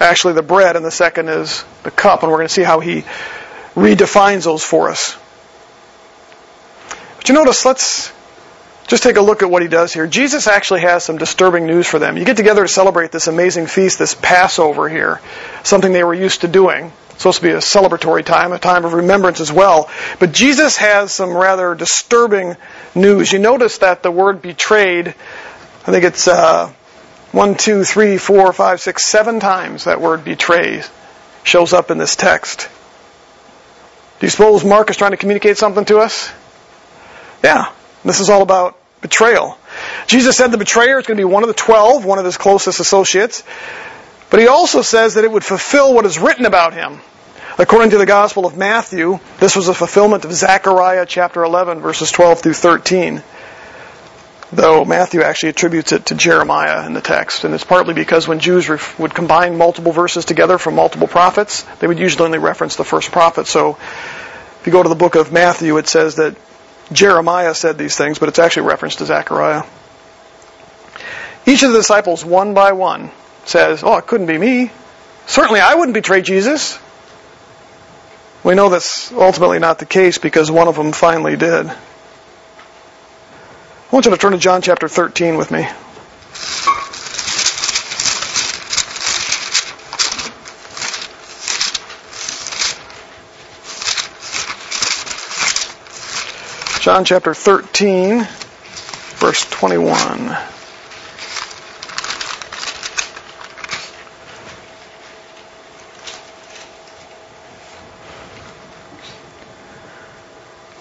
actually 0.00 0.34
the 0.34 0.42
bread, 0.42 0.76
and 0.76 0.84
the 0.84 0.90
second 0.90 1.28
is 1.28 1.62
the 1.82 1.90
cup, 1.90 2.22
and 2.22 2.32
we're 2.32 2.38
going 2.38 2.48
to 2.48 2.54
see 2.54 2.62
how 2.62 2.80
he 2.80 3.02
redefines 3.74 4.44
those 4.44 4.64
for 4.64 4.88
us. 4.88 5.16
But 7.16 7.28
you 7.28 7.34
notice, 7.34 7.66
let's 7.66 8.12
just 8.86 9.02
take 9.02 9.16
a 9.16 9.20
look 9.20 9.42
at 9.42 9.50
what 9.50 9.60
he 9.60 9.68
does 9.68 9.92
here. 9.92 10.06
Jesus 10.06 10.46
actually 10.46 10.80
has 10.80 11.04
some 11.04 11.18
disturbing 11.18 11.66
news 11.66 11.86
for 11.86 11.98
them. 11.98 12.16
You 12.16 12.24
get 12.24 12.38
together 12.38 12.62
to 12.62 12.68
celebrate 12.68 13.12
this 13.12 13.26
amazing 13.26 13.66
feast, 13.66 13.98
this 13.98 14.14
Passover 14.14 14.88
here, 14.88 15.20
something 15.62 15.92
they 15.92 16.02
were 16.02 16.14
used 16.14 16.40
to 16.40 16.48
doing. 16.48 16.92
Supposed 17.20 17.40
to 17.40 17.42
be 17.42 17.50
a 17.50 17.58
celebratory 17.58 18.24
time, 18.24 18.52
a 18.52 18.58
time 18.58 18.86
of 18.86 18.94
remembrance 18.94 19.40
as 19.40 19.52
well. 19.52 19.90
But 20.20 20.32
Jesus 20.32 20.78
has 20.78 21.12
some 21.12 21.36
rather 21.36 21.74
disturbing 21.74 22.56
news. 22.94 23.30
You 23.30 23.38
notice 23.38 23.76
that 23.78 24.02
the 24.02 24.10
word 24.10 24.40
betrayed, 24.40 25.08
I 25.08 25.90
think 25.90 26.04
it's 26.04 26.26
uh, 26.26 26.72
one, 27.32 27.56
two, 27.56 27.84
three, 27.84 28.16
four, 28.16 28.50
five, 28.54 28.80
six, 28.80 29.04
seven 29.04 29.38
times 29.38 29.84
that 29.84 30.00
word 30.00 30.24
betray 30.24 30.82
shows 31.42 31.74
up 31.74 31.90
in 31.90 31.98
this 31.98 32.16
text. 32.16 32.70
Do 34.18 34.24
you 34.24 34.30
suppose 34.30 34.64
Mark 34.64 34.88
is 34.88 34.96
trying 34.96 35.10
to 35.10 35.18
communicate 35.18 35.58
something 35.58 35.84
to 35.84 35.98
us? 35.98 36.32
Yeah. 37.44 37.70
This 38.02 38.20
is 38.20 38.30
all 38.30 38.40
about 38.40 38.78
betrayal. 39.02 39.58
Jesus 40.06 40.38
said 40.38 40.52
the 40.52 40.56
betrayer 40.56 40.98
is 40.98 41.06
going 41.06 41.18
to 41.18 41.20
be 41.20 41.30
one 41.30 41.42
of 41.42 41.48
the 41.48 41.54
twelve, 41.54 42.06
one 42.06 42.18
of 42.18 42.24
his 42.24 42.38
closest 42.38 42.80
associates. 42.80 43.42
But 44.30 44.40
he 44.40 44.46
also 44.46 44.82
says 44.82 45.14
that 45.14 45.24
it 45.24 45.30
would 45.30 45.44
fulfill 45.44 45.92
what 45.92 46.06
is 46.06 46.18
written 46.18 46.46
about 46.46 46.72
him. 46.72 47.00
According 47.58 47.90
to 47.90 47.98
the 47.98 48.06
Gospel 48.06 48.46
of 48.46 48.56
Matthew, 48.56 49.18
this 49.38 49.56
was 49.56 49.68
a 49.68 49.74
fulfillment 49.74 50.24
of 50.24 50.32
Zechariah 50.32 51.04
chapter 51.04 51.42
11, 51.42 51.80
verses 51.80 52.10
12 52.12 52.40
through 52.40 52.54
13. 52.54 53.22
Though 54.52 54.84
Matthew 54.84 55.22
actually 55.22 55.50
attributes 55.50 55.92
it 55.92 56.06
to 56.06 56.14
Jeremiah 56.14 56.86
in 56.86 56.94
the 56.94 57.00
text. 57.00 57.44
And 57.44 57.54
it's 57.54 57.64
partly 57.64 57.92
because 57.92 58.26
when 58.26 58.38
Jews 58.38 58.68
ref- 58.68 58.98
would 58.98 59.14
combine 59.14 59.58
multiple 59.58 59.92
verses 59.92 60.24
together 60.24 60.58
from 60.58 60.74
multiple 60.74 61.06
prophets, 61.06 61.62
they 61.80 61.86
would 61.86 61.98
usually 61.98 62.24
only 62.24 62.38
reference 62.38 62.76
the 62.76 62.84
first 62.84 63.12
prophet. 63.12 63.46
So 63.46 63.76
if 64.60 64.62
you 64.64 64.72
go 64.72 64.82
to 64.82 64.88
the 64.88 64.94
book 64.94 65.14
of 65.16 65.32
Matthew, 65.32 65.76
it 65.76 65.88
says 65.88 66.16
that 66.16 66.36
Jeremiah 66.92 67.54
said 67.54 67.78
these 67.78 67.96
things, 67.96 68.18
but 68.18 68.28
it's 68.28 68.38
actually 68.38 68.66
referenced 68.66 68.98
to 68.98 69.06
Zechariah. 69.06 69.64
Each 71.46 71.62
of 71.62 71.72
the 71.72 71.78
disciples, 71.78 72.24
one 72.24 72.54
by 72.54 72.72
one, 72.72 73.10
says, 73.44 73.82
Oh, 73.84 73.96
it 73.96 74.06
couldn't 74.06 74.26
be 74.26 74.38
me. 74.38 74.70
Certainly 75.26 75.60
I 75.60 75.74
wouldn't 75.74 75.94
betray 75.94 76.22
Jesus. 76.22 76.78
We 78.42 78.54
know 78.54 78.68
that's 78.68 79.12
ultimately 79.12 79.58
not 79.58 79.78
the 79.78 79.86
case 79.86 80.18
because 80.18 80.50
one 80.50 80.68
of 80.68 80.76
them 80.76 80.92
finally 80.92 81.36
did. 81.36 81.66
I 81.66 81.76
want 83.90 84.06
you 84.06 84.12
to 84.12 84.16
turn 84.16 84.32
to 84.32 84.38
John 84.38 84.62
chapter 84.62 84.88
13 84.88 85.36
with 85.36 85.50
me. 85.50 85.68
John 96.80 97.04
chapter 97.04 97.34
13, 97.34 98.26
verse 99.18 99.44
21. 99.50 100.34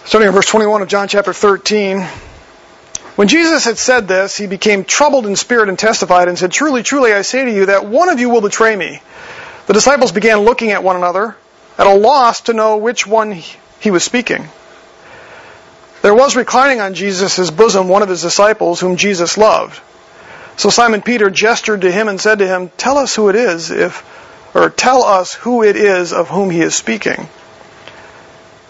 Starting 0.10 0.30
in 0.30 0.34
verse 0.34 0.48
21 0.48 0.82
of 0.82 0.88
John 0.88 1.08
chapter 1.08 1.34
13. 1.34 2.02
When 3.16 3.28
Jesus 3.28 3.66
had 3.66 3.78
said 3.78 4.08
this, 4.08 4.36
he 4.36 4.48
became 4.48 4.84
troubled 4.84 5.28
in 5.28 5.36
spirit 5.36 5.70
and 5.70 5.78
testified 5.78 6.28
and 6.28 6.36
said, 6.36 6.52
Truly, 6.52 6.82
truly, 6.82 7.14
I 7.14 7.22
say 7.22 7.46
to 7.46 7.54
you 7.54 7.68
that 7.68 7.86
one 7.86 8.10
of 8.10 8.20
you 8.20 8.32
will 8.32 8.42
betray 8.42 8.76
me. 8.76 9.04
The 9.68 9.74
disciples 9.74 10.12
began 10.12 10.40
looking 10.40 10.72
at 10.72 10.84
one 10.84 10.96
another, 10.96 11.38
at 11.78 11.86
a 11.86 11.94
loss 11.94 12.42
to 12.42 12.54
know 12.54 12.78
which 12.78 13.06
one 13.06 13.34
he 13.82 13.92
was 13.92 14.04
speaking. 14.04 14.50
There 16.02 16.16
was 16.16 16.36
reclining 16.36 16.82
on 16.82 16.96
Jesus' 16.96 17.52
bosom 17.52 17.88
one 17.88 18.02
of 18.02 18.10
his 18.10 18.24
disciples 18.24 18.80
whom 18.80 18.96
Jesus 18.96 19.38
loved. 19.38 19.80
So 20.58 20.72
Simon 20.72 21.04
Peter 21.04 21.30
gestured 21.30 21.82
to 21.82 21.92
him 21.92 22.08
and 22.08 22.20
said 22.20 22.40
to 22.40 22.48
him, 22.48 22.72
Tell 22.78 22.98
us 22.98 23.16
who 23.16 23.30
it 23.30 23.36
is 23.36 23.70
if, 23.70 24.04
or 24.56 24.72
tell 24.72 25.04
us 25.04 25.36
who 25.36 25.62
it 25.62 25.76
is 25.76 26.14
of 26.14 26.30
whom 26.30 26.50
he 26.50 26.62
is 26.62 26.76
speaking. 26.76 27.30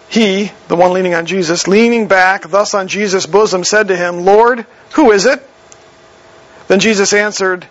He, 0.10 0.52
the 0.68 0.76
one 0.76 0.94
leaning 0.94 1.14
on 1.14 1.28
Jesus, 1.28 1.68
leaning 1.68 2.08
back 2.08 2.50
thus 2.50 2.74
on 2.74 2.88
Jesus' 2.88 3.28
bosom, 3.28 3.64
said 3.64 3.90
to 3.90 3.96
him, 3.96 4.26
Lord, 4.26 4.66
who 4.94 5.12
is 5.12 5.26
it? 5.26 5.48
Then 6.68 6.80
Jesus 6.80 7.14
answered, 7.14 7.68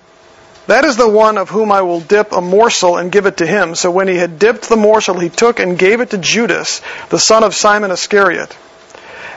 That 0.68 0.84
is 0.84 0.96
the 0.96 1.08
one 1.08 1.36
of 1.36 1.50
whom 1.50 1.72
I 1.72 1.82
will 1.82 2.00
dip 2.00 2.30
a 2.30 2.40
morsel 2.40 2.96
and 2.96 3.10
give 3.10 3.26
it 3.26 3.38
to 3.38 3.46
him. 3.46 3.74
So 3.74 3.90
when 3.90 4.06
he 4.06 4.16
had 4.16 4.38
dipped 4.38 4.68
the 4.68 4.76
morsel, 4.76 5.18
he 5.18 5.30
took 5.30 5.58
and 5.58 5.76
gave 5.78 6.00
it 6.00 6.10
to 6.10 6.18
Judas, 6.18 6.80
the 7.10 7.18
son 7.18 7.42
of 7.42 7.56
Simon 7.56 7.90
Iscariot. 7.90 8.56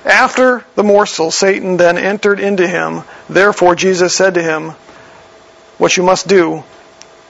After 0.06 0.64
the 0.76 0.84
morsel, 0.84 1.32
Satan 1.32 1.78
then 1.78 1.98
entered 1.98 2.40
into 2.40 2.68
him. 2.68 3.02
Therefore, 3.30 3.76
Jesus 3.76 4.16
said 4.16 4.36
to 4.36 4.44
him, 4.44 4.72
What 5.80 5.98
you 5.98 6.04
must 6.04 6.28
do, 6.28 6.64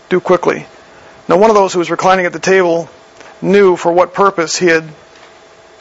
do 0.09 0.19
quickly. 0.19 0.65
Now, 1.29 1.37
one 1.37 1.49
of 1.49 1.55
those 1.55 1.71
who 1.71 1.79
was 1.79 1.91
reclining 1.91 2.25
at 2.25 2.33
the 2.33 2.39
table 2.39 2.89
knew 3.41 3.77
for 3.77 3.91
what 3.91 4.13
purpose 4.13 4.57
he 4.57 4.67
had 4.67 4.83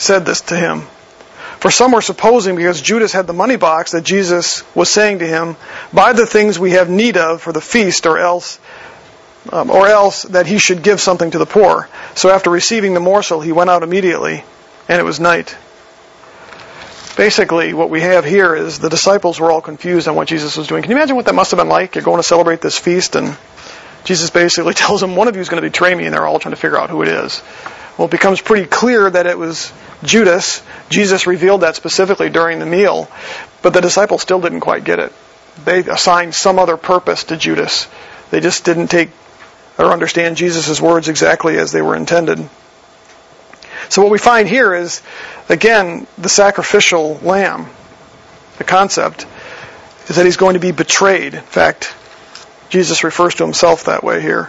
said 0.01 0.25
this 0.25 0.41
to 0.41 0.57
him. 0.57 0.83
For 1.61 1.71
some 1.71 1.93
were 1.93 2.01
supposing, 2.01 2.57
because 2.57 2.81
Judas 2.81 3.13
had 3.13 3.27
the 3.27 3.35
money 3.35 3.57
box, 3.57 3.93
that 3.93 4.03
Jesus 4.03 4.65
was 4.75 4.91
saying 4.91 5.19
to 5.19 5.27
him, 5.27 5.57
Buy 5.93 6.15
the 6.15 6.27
things 6.27 6.59
we 6.59 6.71
have 6.71 6.89
need 6.89 7.19
of 7.19 7.43
for 7.43 7.53
the 7.53 7.61
feast, 7.61 8.07
or 8.07 8.19
else, 8.19 8.59
um, 9.53 9.71
or 9.71 9.87
else 9.87 10.23
that 10.23 10.47
he 10.47 10.57
should 10.57 10.83
give 10.83 11.01
something 11.03 11.31
to 11.33 11.39
the 11.39 11.45
poor. 11.45 11.87
So 12.15 12.31
after 12.31 12.49
receiving 12.49 12.95
the 12.95 13.01
morsel, 13.01 13.43
he 13.43 13.53
went 13.53 13.69
out 13.69 13.83
immediately, 13.83 14.43
and 14.89 14.99
it 14.99 15.05
was 15.05 15.21
night. 15.21 15.55
Basically, 17.19 17.75
what 17.75 17.91
we 17.91 18.01
have 18.01 18.25
here 18.25 18.55
is 18.55 18.79
the 18.79 18.89
disciples 18.89 19.39
were 19.39 19.53
all 19.53 19.61
confused 19.61 20.09
on 20.09 20.15
what 20.15 20.29
Jesus 20.29 20.57
was 20.57 20.67
doing. 20.67 20.83
Can 20.83 20.91
you 20.91 20.97
imagine 20.97 21.17
what 21.17 21.27
that 21.27 21.35
must 21.35 21.51
have 21.51 21.59
been 21.59 21.69
like? 21.69 21.95
You're 21.95 22.05
going 22.05 22.21
to 22.21 22.23
celebrate 22.23 22.63
this 22.63 22.79
feast, 22.79 23.17
and 23.17 23.37
Jesus 24.05 24.31
basically 24.31 24.73
tells 24.83 25.03
them, 25.03 25.15
One 25.15 25.29
of 25.29 25.37
you 25.37 25.43
is 25.43 25.51
going 25.51 25.63
to 25.63 25.69
betray 25.69 25.95
me, 25.95 26.07
and 26.07 26.15
they're 26.15 26.27
all 26.27 26.39
trying 26.39 26.55
to 26.55 26.61
figure 26.61 26.79
out 26.79 26.89
who 26.89 27.03
it 27.03 27.09
is. 27.09 27.43
Well, 28.01 28.07
it 28.07 28.13
becomes 28.13 28.41
pretty 28.41 28.67
clear 28.67 29.11
that 29.11 29.27
it 29.27 29.37
was 29.37 29.71
Judas. 30.03 30.63
Jesus 30.89 31.27
revealed 31.27 31.61
that 31.61 31.77
specifically 31.77 32.31
during 32.31 32.59
the 32.59 32.65
meal, 32.65 33.11
but 33.61 33.75
the 33.75 33.83
disciples 33.83 34.23
still 34.23 34.41
didn't 34.41 34.61
quite 34.61 34.85
get 34.85 34.99
it. 34.99 35.13
They 35.67 35.81
assigned 35.81 36.35
some 36.35 36.59
other 36.59 36.79
purpose 36.79 37.25
to 37.25 37.37
Judas. 37.37 37.89
They 38.31 38.41
just 38.41 38.65
didn't 38.65 38.87
take 38.87 39.11
or 39.77 39.93
understand 39.93 40.39
Jesus' 40.39 40.81
words 40.81 41.11
exactly 41.11 41.59
as 41.59 41.73
they 41.73 41.83
were 41.83 41.95
intended. 41.95 42.39
So 43.91 44.01
what 44.01 44.11
we 44.11 44.17
find 44.17 44.49
here 44.49 44.73
is, 44.73 45.03
again, 45.51 46.07
the 46.17 46.31
sacrificial 46.31 47.19
lamb. 47.19 47.67
The 48.57 48.65
concept 48.65 49.27
is 50.09 50.17
that 50.17 50.25
he's 50.25 50.39
going 50.39 50.55
to 50.55 50.59
be 50.59 50.73
betrayed. 50.73 51.35
In 51.35 51.43
fact, 51.43 51.95
Jesus 52.71 53.05
refers 53.05 53.35
to 53.35 53.45
himself 53.45 53.85
that 53.85 54.03
way 54.03 54.23
here. 54.23 54.49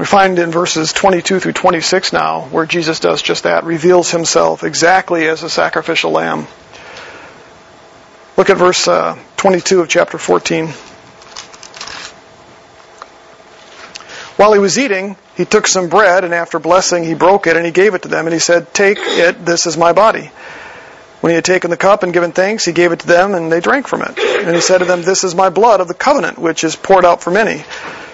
We 0.00 0.06
find 0.06 0.38
in 0.38 0.50
verses 0.50 0.94
22 0.94 1.40
through 1.40 1.52
26 1.52 2.14
now 2.14 2.48
where 2.48 2.64
Jesus 2.64 3.00
does 3.00 3.20
just 3.20 3.42
that, 3.42 3.64
reveals 3.64 4.10
himself 4.10 4.64
exactly 4.64 5.28
as 5.28 5.42
a 5.42 5.50
sacrificial 5.50 6.10
lamb. 6.10 6.46
Look 8.38 8.48
at 8.48 8.56
verse 8.56 8.88
uh, 8.88 9.18
22 9.36 9.82
of 9.82 9.90
chapter 9.90 10.16
14. 10.16 10.68
While 14.38 14.54
he 14.54 14.58
was 14.58 14.78
eating, 14.78 15.16
he 15.36 15.44
took 15.44 15.66
some 15.66 15.90
bread, 15.90 16.24
and 16.24 16.32
after 16.32 16.58
blessing, 16.58 17.04
he 17.04 17.12
broke 17.12 17.46
it 17.46 17.58
and 17.58 17.66
he 17.66 17.70
gave 17.70 17.92
it 17.92 18.00
to 18.00 18.08
them, 18.08 18.26
and 18.26 18.32
he 18.32 18.40
said, 18.40 18.72
Take 18.72 18.96
it, 18.98 19.44
this 19.44 19.66
is 19.66 19.76
my 19.76 19.92
body. 19.92 20.30
When 21.20 21.32
he 21.32 21.34
had 21.34 21.44
taken 21.44 21.68
the 21.68 21.76
cup 21.76 22.04
and 22.04 22.14
given 22.14 22.32
thanks, 22.32 22.64
he 22.64 22.72
gave 22.72 22.92
it 22.92 23.00
to 23.00 23.06
them, 23.06 23.34
and 23.34 23.52
they 23.52 23.60
drank 23.60 23.86
from 23.86 24.00
it. 24.00 24.18
And 24.18 24.54
he 24.54 24.62
said 24.62 24.78
to 24.78 24.86
them, 24.86 25.02
This 25.02 25.24
is 25.24 25.34
my 25.34 25.50
blood 25.50 25.82
of 25.82 25.88
the 25.88 25.94
covenant, 25.94 26.38
which 26.38 26.64
is 26.64 26.74
poured 26.74 27.04
out 27.04 27.22
for 27.22 27.30
many. 27.30 27.64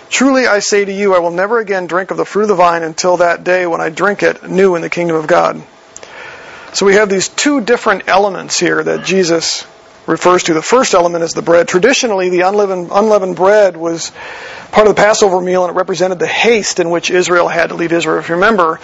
Truly 0.08 0.46
I 0.46 0.60
say 0.60 0.84
to 0.84 0.92
you, 0.92 1.14
I 1.14 1.18
will 1.18 1.30
never 1.30 1.58
again 1.58 1.86
drink 1.86 2.10
of 2.10 2.16
the 2.16 2.24
fruit 2.24 2.42
of 2.42 2.48
the 2.48 2.54
vine 2.54 2.82
until 2.82 3.18
that 3.18 3.44
day 3.44 3.66
when 3.66 3.80
I 3.80 3.90
drink 3.90 4.22
it 4.22 4.48
new 4.48 4.74
in 4.76 4.82
the 4.82 4.90
kingdom 4.90 5.16
of 5.16 5.26
God. 5.26 5.62
So 6.72 6.86
we 6.86 6.94
have 6.94 7.08
these 7.08 7.28
two 7.28 7.60
different 7.60 8.08
elements 8.08 8.58
here 8.58 8.82
that 8.82 9.04
Jesus 9.04 9.66
refers 10.06 10.44
to. 10.44 10.54
The 10.54 10.62
first 10.62 10.94
element 10.94 11.24
is 11.24 11.32
the 11.32 11.42
bread. 11.42 11.68
Traditionally, 11.68 12.28
the 12.28 12.42
unleavened, 12.42 12.90
unleavened 12.92 13.36
bread 13.36 13.76
was 13.76 14.12
part 14.72 14.86
of 14.86 14.94
the 14.94 15.00
Passover 15.00 15.40
meal, 15.40 15.64
and 15.64 15.74
it 15.74 15.76
represented 15.76 16.18
the 16.18 16.26
haste 16.26 16.78
in 16.78 16.90
which 16.90 17.10
Israel 17.10 17.48
had 17.48 17.68
to 17.68 17.74
leave 17.74 17.92
Israel. 17.92 18.18
If 18.18 18.28
you 18.28 18.36
remember, 18.36 18.80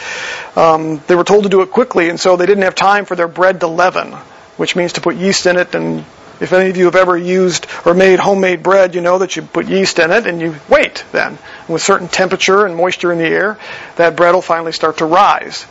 um, 0.57 1.03
they 1.07 1.15
were 1.15 1.25
told 1.25 1.45
to 1.45 1.51
do 1.51 1.63
it 1.63 1.71
quickly, 1.71 2.09
and 2.09 2.19
so 2.19 2.37
they 2.37 2.47
didn't 2.47 2.65
have 2.65 2.75
time 2.75 3.05
for 3.05 3.15
their 3.15 3.29
bread 3.29 3.61
to 3.61 3.67
leaven, 3.67 4.13
which 4.57 4.75
means 4.75 4.95
to 4.95 5.01
put 5.01 5.17
yeast 5.17 5.47
in 5.47 5.57
it 5.57 5.75
and 5.75 6.05
if 6.41 6.53
any 6.53 6.71
of 6.71 6.77
you 6.77 6.87
have 6.87 6.97
ever 6.97 7.17
used 7.17 7.67
or 7.85 7.95
made 7.95 8.19
homemade 8.19 8.63
bread, 8.63 8.95
you 8.95 9.01
know 9.01 9.19
that 9.19 9.37
you 9.37 9.43
put 9.43 9.67
yeast 9.67 9.99
in 9.99 10.11
it 10.11 10.27
and 10.27 10.41
you 10.41 10.57
wait 10.69 11.05
then. 11.13 11.39
And 11.61 11.69
with 11.69 11.83
certain 11.83 12.09
temperature 12.09 12.67
and 12.67 12.77
moisture 12.77 13.13
in 13.13 13.19
the 13.19 13.27
air, 13.27 13.59
that 13.97 14.17
bread 14.17 14.35
will 14.35 14.43
finally 14.43 14.73
start 14.73 14.99
to 14.99 15.05
rise. 15.05 15.67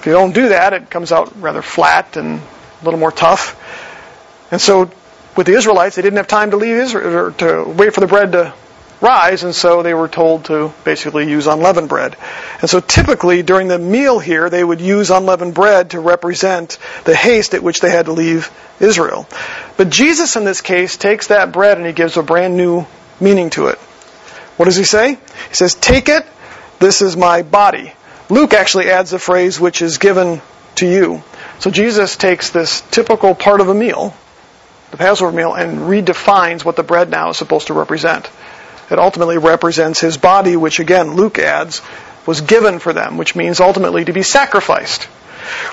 If 0.00 0.06
you 0.06 0.12
don't 0.12 0.32
do 0.32 0.50
that, 0.50 0.72
it 0.72 0.90
comes 0.90 1.12
out 1.12 1.40
rather 1.40 1.62
flat 1.62 2.16
and 2.16 2.40
a 2.40 2.84
little 2.84 3.00
more 3.00 3.12
tough. 3.12 3.56
And 4.50 4.60
so 4.60 4.90
with 5.36 5.46
the 5.46 5.54
Israelites, 5.54 5.96
they 5.96 6.02
didn't 6.02 6.16
have 6.18 6.28
time 6.28 6.50
to 6.52 6.56
leave 6.56 6.76
Israel 6.76 7.14
or 7.14 7.30
to 7.32 7.64
wait 7.64 7.94
for 7.94 8.00
the 8.00 8.06
bread 8.06 8.32
to 8.32 8.54
rise, 9.00 9.44
and 9.44 9.54
so 9.54 9.82
they 9.82 9.94
were 9.94 10.08
told 10.08 10.46
to 10.46 10.72
basically 10.84 11.28
use 11.28 11.46
unleavened 11.46 11.88
bread. 11.88 12.16
And 12.60 12.68
so 12.68 12.80
typically 12.80 13.42
during 13.42 13.68
the 13.68 13.78
meal 13.78 14.18
here, 14.18 14.50
they 14.50 14.64
would 14.64 14.80
use 14.80 15.10
unleavened 15.10 15.54
bread 15.54 15.90
to 15.90 16.00
represent 16.00 16.78
the 17.04 17.14
haste 17.14 17.54
at 17.54 17.62
which 17.62 17.80
they 17.80 17.90
had 17.90 18.06
to 18.06 18.12
leave 18.12 18.50
Israel. 18.80 19.28
But 19.76 19.90
Jesus 19.90 20.36
in 20.36 20.44
this 20.44 20.60
case 20.60 20.96
takes 20.96 21.28
that 21.28 21.52
bread 21.52 21.78
and 21.78 21.86
he 21.86 21.92
gives 21.92 22.16
a 22.16 22.22
brand 22.22 22.56
new 22.56 22.86
meaning 23.20 23.50
to 23.50 23.68
it. 23.68 23.78
What 24.56 24.64
does 24.64 24.76
he 24.76 24.84
say? 24.84 25.14
He 25.48 25.54
says, 25.54 25.74
Take 25.74 26.08
it, 26.08 26.26
this 26.80 27.02
is 27.02 27.16
my 27.16 27.42
body. 27.42 27.92
Luke 28.28 28.52
actually 28.52 28.90
adds 28.90 29.10
the 29.10 29.18
phrase, 29.18 29.58
which 29.58 29.80
is 29.80 29.98
given 29.98 30.42
to 30.76 30.86
you. 30.86 31.22
So 31.60 31.70
Jesus 31.70 32.16
takes 32.16 32.50
this 32.50 32.82
typical 32.90 33.34
part 33.34 33.60
of 33.60 33.68
a 33.68 33.74
meal, 33.74 34.14
the 34.90 34.96
Passover 34.96 35.32
meal, 35.32 35.54
and 35.54 35.78
redefines 35.78 36.64
what 36.64 36.76
the 36.76 36.82
bread 36.82 37.08
now 37.08 37.30
is 37.30 37.36
supposed 37.36 37.68
to 37.68 37.74
represent. 37.74 38.30
It 38.90 38.98
ultimately 38.98 39.38
represents 39.38 40.00
his 40.00 40.16
body, 40.16 40.56
which 40.56 40.80
again, 40.80 41.14
Luke 41.14 41.38
adds, 41.38 41.82
was 42.26 42.40
given 42.40 42.78
for 42.78 42.92
them, 42.92 43.16
which 43.16 43.34
means 43.34 43.60
ultimately 43.60 44.04
to 44.04 44.12
be 44.12 44.22
sacrificed. 44.22 45.08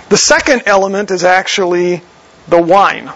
The 0.10 0.18
second 0.18 0.64
element 0.66 1.12
is 1.12 1.24
actually 1.24 2.02
the 2.48 2.62
wine. 2.62 3.12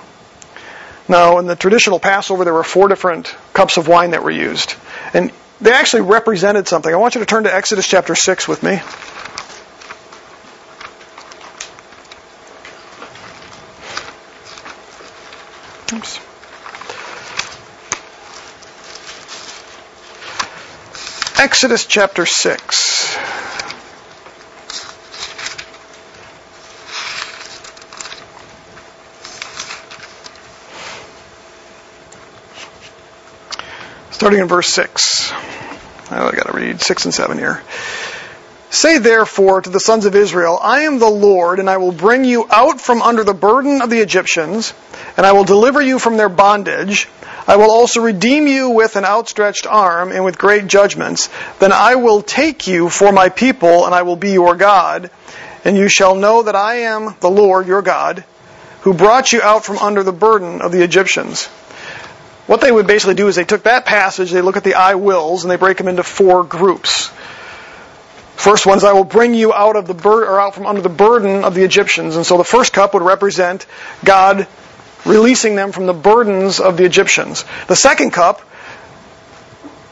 Now, 1.07 1.39
in 1.39 1.47
the 1.47 1.55
traditional 1.55 1.99
Passover, 1.99 2.43
there 2.43 2.53
were 2.53 2.63
four 2.63 2.87
different 2.87 3.35
cups 3.53 3.77
of 3.77 3.87
wine 3.87 4.11
that 4.11 4.23
were 4.23 4.31
used. 4.31 4.75
And 5.13 5.31
they 5.59 5.71
actually 5.71 6.03
represented 6.03 6.67
something. 6.67 6.93
I 6.93 6.97
want 6.97 7.15
you 7.15 7.19
to 7.19 7.25
turn 7.25 7.43
to 7.43 7.53
Exodus 7.53 7.87
chapter 7.87 8.15
6 8.15 8.47
with 8.47 8.63
me. 8.63 8.79
Oops. 15.91 16.28
Exodus 21.39 21.85
chapter 21.85 22.25
6. 22.25 23.17
Starting 34.11 34.39
in 34.39 34.49
verse 34.49 34.67
6. 34.67 35.31
Oh, 35.31 35.37
I 36.11 36.31
got 36.35 36.47
to 36.47 36.51
read 36.51 36.81
6 36.81 37.05
and 37.05 37.13
7 37.13 37.37
here. 37.37 37.63
Say 38.69 38.97
therefore 38.97 39.61
to 39.61 39.69
the 39.69 39.79
sons 39.79 40.05
of 40.05 40.17
Israel, 40.17 40.59
I 40.61 40.81
am 40.81 40.99
the 40.99 41.07
Lord, 41.07 41.59
and 41.59 41.69
I 41.69 41.77
will 41.77 41.93
bring 41.93 42.25
you 42.25 42.47
out 42.49 42.81
from 42.81 43.01
under 43.01 43.23
the 43.23 43.33
burden 43.33 43.81
of 43.81 43.89
the 43.89 43.99
Egyptians, 43.99 44.73
and 45.15 45.25
I 45.25 45.31
will 45.31 45.45
deliver 45.45 45.81
you 45.81 45.99
from 45.99 46.17
their 46.17 46.27
bondage. 46.27 47.07
I 47.49 47.55
will 47.55 47.71
also 47.71 48.01
redeem 48.01 48.45
you 48.45 48.69
with 48.69 48.95
an 48.95 49.05
outstretched 49.05 49.65
arm 49.65 50.11
and 50.11 50.23
with 50.23 50.37
great 50.37 50.67
judgments. 50.67 51.29
Then 51.57 51.71
I 51.71 51.95
will 51.95 52.21
take 52.21 52.67
you 52.67 52.89
for 52.89 53.11
my 53.11 53.29
people, 53.29 53.87
and 53.87 53.95
I 53.95 54.03
will 54.03 54.15
be 54.15 54.33
your 54.33 54.53
God. 54.53 55.09
And 55.65 55.75
you 55.75 55.89
shall 55.89 56.13
know 56.13 56.43
that 56.43 56.55
I 56.55 56.81
am 56.81 57.15
the 57.21 57.29
Lord 57.31 57.65
your 57.65 57.81
God, 57.81 58.23
who 58.81 58.93
brought 58.93 59.31
you 59.31 59.41
out 59.41 59.65
from 59.65 59.79
under 59.79 60.03
the 60.03 60.11
burden 60.11 60.61
of 60.61 60.71
the 60.71 60.83
Egyptians. 60.83 61.47
What 62.45 62.61
they 62.61 62.71
would 62.71 62.85
basically 62.85 63.15
do 63.15 63.27
is 63.27 63.35
they 63.35 63.45
took 63.45 63.63
that 63.63 63.83
passage, 63.83 64.29
they 64.29 64.41
look 64.41 64.55
at 64.55 64.63
the 64.63 64.75
I 64.75 64.93
wills, 64.93 65.43
and 65.43 65.49
they 65.49 65.57
break 65.57 65.77
them 65.77 65.87
into 65.87 66.03
four 66.03 66.43
groups. 66.43 67.07
First 68.35 68.67
one 68.67 68.77
is 68.77 68.83
I 68.83 68.93
will 68.93 69.03
bring 69.03 69.33
you 69.33 69.55
out 69.55 69.75
of 69.75 69.87
the 69.87 69.95
bur- 69.95 70.27
or 70.27 70.39
out 70.39 70.53
from 70.53 70.67
under 70.67 70.81
the 70.81 70.87
burden 70.87 71.43
of 71.43 71.55
the 71.55 71.63
Egyptians. 71.63 72.15
And 72.15 72.27
so 72.27 72.37
the 72.37 72.43
first 72.43 72.73
cup 72.73 72.93
would 72.93 73.01
represent 73.01 73.65
God 74.05 74.47
releasing 75.05 75.55
them 75.55 75.71
from 75.71 75.85
the 75.85 75.93
burdens 75.93 76.59
of 76.59 76.77
the 76.77 76.85
Egyptians. 76.85 77.45
The 77.67 77.75
second 77.75 78.11
cup, 78.11 78.41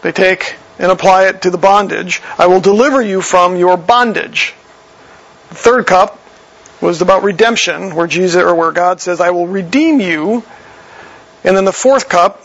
they 0.01 0.11
take 0.11 0.55
and 0.79 0.91
apply 0.91 1.27
it 1.27 1.41
to 1.43 1.49
the 1.49 1.57
bondage. 1.57 2.21
I 2.37 2.47
will 2.47 2.61
deliver 2.61 3.01
you 3.01 3.21
from 3.21 3.55
your 3.55 3.77
bondage. 3.77 4.53
The 5.49 5.55
third 5.55 5.87
cup 5.87 6.19
was 6.81 7.01
about 7.01 7.23
redemption, 7.23 7.95
where 7.95 8.07
Jesus 8.07 8.41
or 8.41 8.53
where 8.53 8.71
God 8.71 9.01
says, 9.01 9.19
I 9.19 9.31
will 9.31 9.47
redeem 9.47 9.99
you. 9.99 10.43
And 11.43 11.57
then 11.57 11.65
the 11.65 11.73
fourth 11.73 12.09
cup 12.09 12.43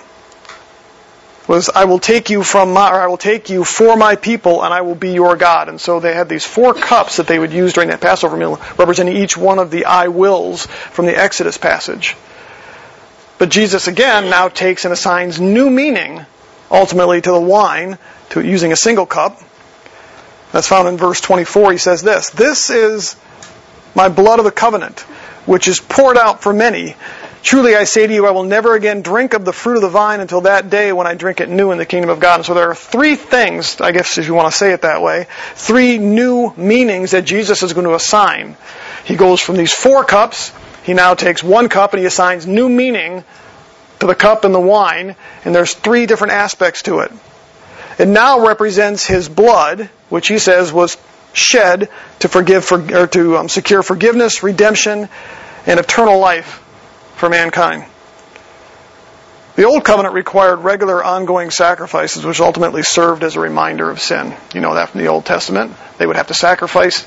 was 1.48 1.68
I 1.68 1.85
will 1.85 1.98
take 1.98 2.31
you 2.31 2.42
from 2.42 2.72
my, 2.72 2.90
or 2.90 3.01
I 3.01 3.09
will 3.09 3.16
take 3.16 3.51
you 3.51 3.64
for 3.64 3.96
my 3.96 4.16
people 4.16 4.62
and 4.62 4.72
I 4.72 4.83
will 4.83 4.94
be 4.94 5.12
your 5.12 5.37
God. 5.37 5.68
And 5.68 5.81
so 5.81 6.01
they 6.01 6.14
had 6.14 6.29
these 6.29 6.46
four 6.46 6.72
cups 6.72 7.16
that 7.16 7.27
they 7.27 7.38
would 7.38 7.53
use 7.53 7.72
during 7.72 7.90
that 7.90 8.01
Passover 8.01 8.37
meal, 8.37 8.61
representing 8.79 9.16
each 9.16 9.37
one 9.37 9.59
of 9.59 9.70
the 9.70 9.85
I 9.85 10.09
wills 10.09 10.66
from 10.66 11.07
the 11.07 11.18
Exodus 11.18 11.59
passage. 11.59 12.16
But 13.42 13.48
Jesus 13.48 13.88
again 13.88 14.31
now 14.31 14.46
takes 14.46 14.85
and 14.85 14.92
assigns 14.92 15.40
new 15.40 15.68
meaning 15.68 16.24
ultimately 16.70 17.20
to 17.20 17.33
the 17.33 17.40
wine, 17.40 17.98
to 18.31 18.40
using 18.40 18.70
a 18.70 18.76
single 18.76 19.05
cup. 19.05 19.40
That's 20.52 20.68
found 20.68 20.87
in 20.87 20.96
verse 20.96 21.20
24. 21.20 21.72
He 21.72 21.78
says 21.78 22.02
this, 22.02 22.31
This 22.31 22.70
is 22.70 23.16
my 23.96 24.09
blood 24.09 24.38
of 24.38 24.44
the 24.44 24.52
covenant, 24.52 25.00
which 25.44 25.66
is 25.66 25.81
poured 25.81 26.16
out 26.16 26.40
for 26.40 26.52
many. 26.52 26.94
Truly 27.42 27.74
I 27.74 27.83
say 27.83 28.07
to 28.07 28.14
you, 28.14 28.28
I 28.28 28.31
will 28.31 28.44
never 28.44 28.76
again 28.76 29.02
drink 29.02 29.35
of 29.35 29.44
the 29.44 29.52
fruit 29.52 29.74
of 29.74 29.83
the 29.83 29.88
vine 29.88 30.20
until 30.20 30.42
that 30.42 30.70
day 30.70 30.92
when 30.92 31.09
I 31.09 31.14
drink 31.14 31.40
it 31.40 31.48
new 31.48 31.72
in 31.72 31.78
the 31.78 31.85
kingdom 31.85 32.11
of 32.11 32.20
God. 32.20 32.37
And 32.37 32.46
so 32.46 32.55
there 32.55 32.70
are 32.70 32.76
three 32.76 33.16
things, 33.16 33.81
I 33.81 33.90
guess 33.90 34.18
if 34.18 34.28
you 34.28 34.35
want 34.35 34.52
to 34.52 34.57
say 34.57 34.72
it 34.72 34.83
that 34.83 35.02
way, 35.02 35.26
three 35.57 35.98
new 35.98 36.55
meanings 36.57 37.11
that 37.11 37.24
Jesus 37.24 37.64
is 37.64 37.72
going 37.72 37.88
to 37.88 37.94
assign. 37.94 38.57
He 39.05 39.16
goes 39.16 39.40
from 39.40 39.57
these 39.57 39.72
four 39.72 40.05
cups, 40.05 40.52
he 40.83 40.95
now 40.95 41.14
takes 41.14 41.42
one 41.42 41.68
cup 41.68 41.92
and 41.92 42.01
he 42.01 42.07
assigns 42.07 42.47
new 42.47 42.68
meaning 42.68 43.25
to 44.01 44.07
the 44.07 44.14
cup 44.14 44.45
and 44.45 44.55
the 44.55 44.61
wine, 44.61 45.14
and 45.45 45.55
there's 45.55 45.75
three 45.75 46.07
different 46.07 46.33
aspects 46.33 46.83
to 46.83 47.01
it. 47.01 47.12
It 47.99 48.09
now 48.09 48.45
represents 48.47 49.07
his 49.07 49.29
blood, 49.29 49.88
which 50.09 50.29
he 50.29 50.38
says 50.38 50.73
was 50.73 50.97
shed 51.33 51.88
to 52.18 52.29
forgive 52.29 52.64
for, 52.64 52.79
or 52.95 53.07
to 53.07 53.37
um, 53.37 53.49
secure 53.49 53.83
forgiveness, 53.83 54.42
redemption, 54.42 55.09
and 55.66 55.81
eternal 55.81 56.18
life 56.18 56.61
for 57.14 57.29
mankind. 57.29 57.85
The 59.55 59.64
Old 59.64 59.85
Covenant 59.85 60.14
required 60.14 60.57
regular 60.57 61.05
ongoing 61.05 61.51
sacrifices, 61.51 62.25
which 62.25 62.40
ultimately 62.40 62.83
served 62.83 63.23
as 63.23 63.37
a 63.37 63.40
reminder 63.40 63.90
of 63.90 64.01
sin. 64.01 64.35
You 64.55 64.62
know 64.62 64.75
that 64.75 64.88
from 64.88 65.03
the 65.03 65.09
Old 65.09 65.27
Testament. 65.27 65.75
They 65.99 66.07
would 66.07 66.16
have 66.16 66.29
to 66.29 66.35
sacrifice, 66.35 67.07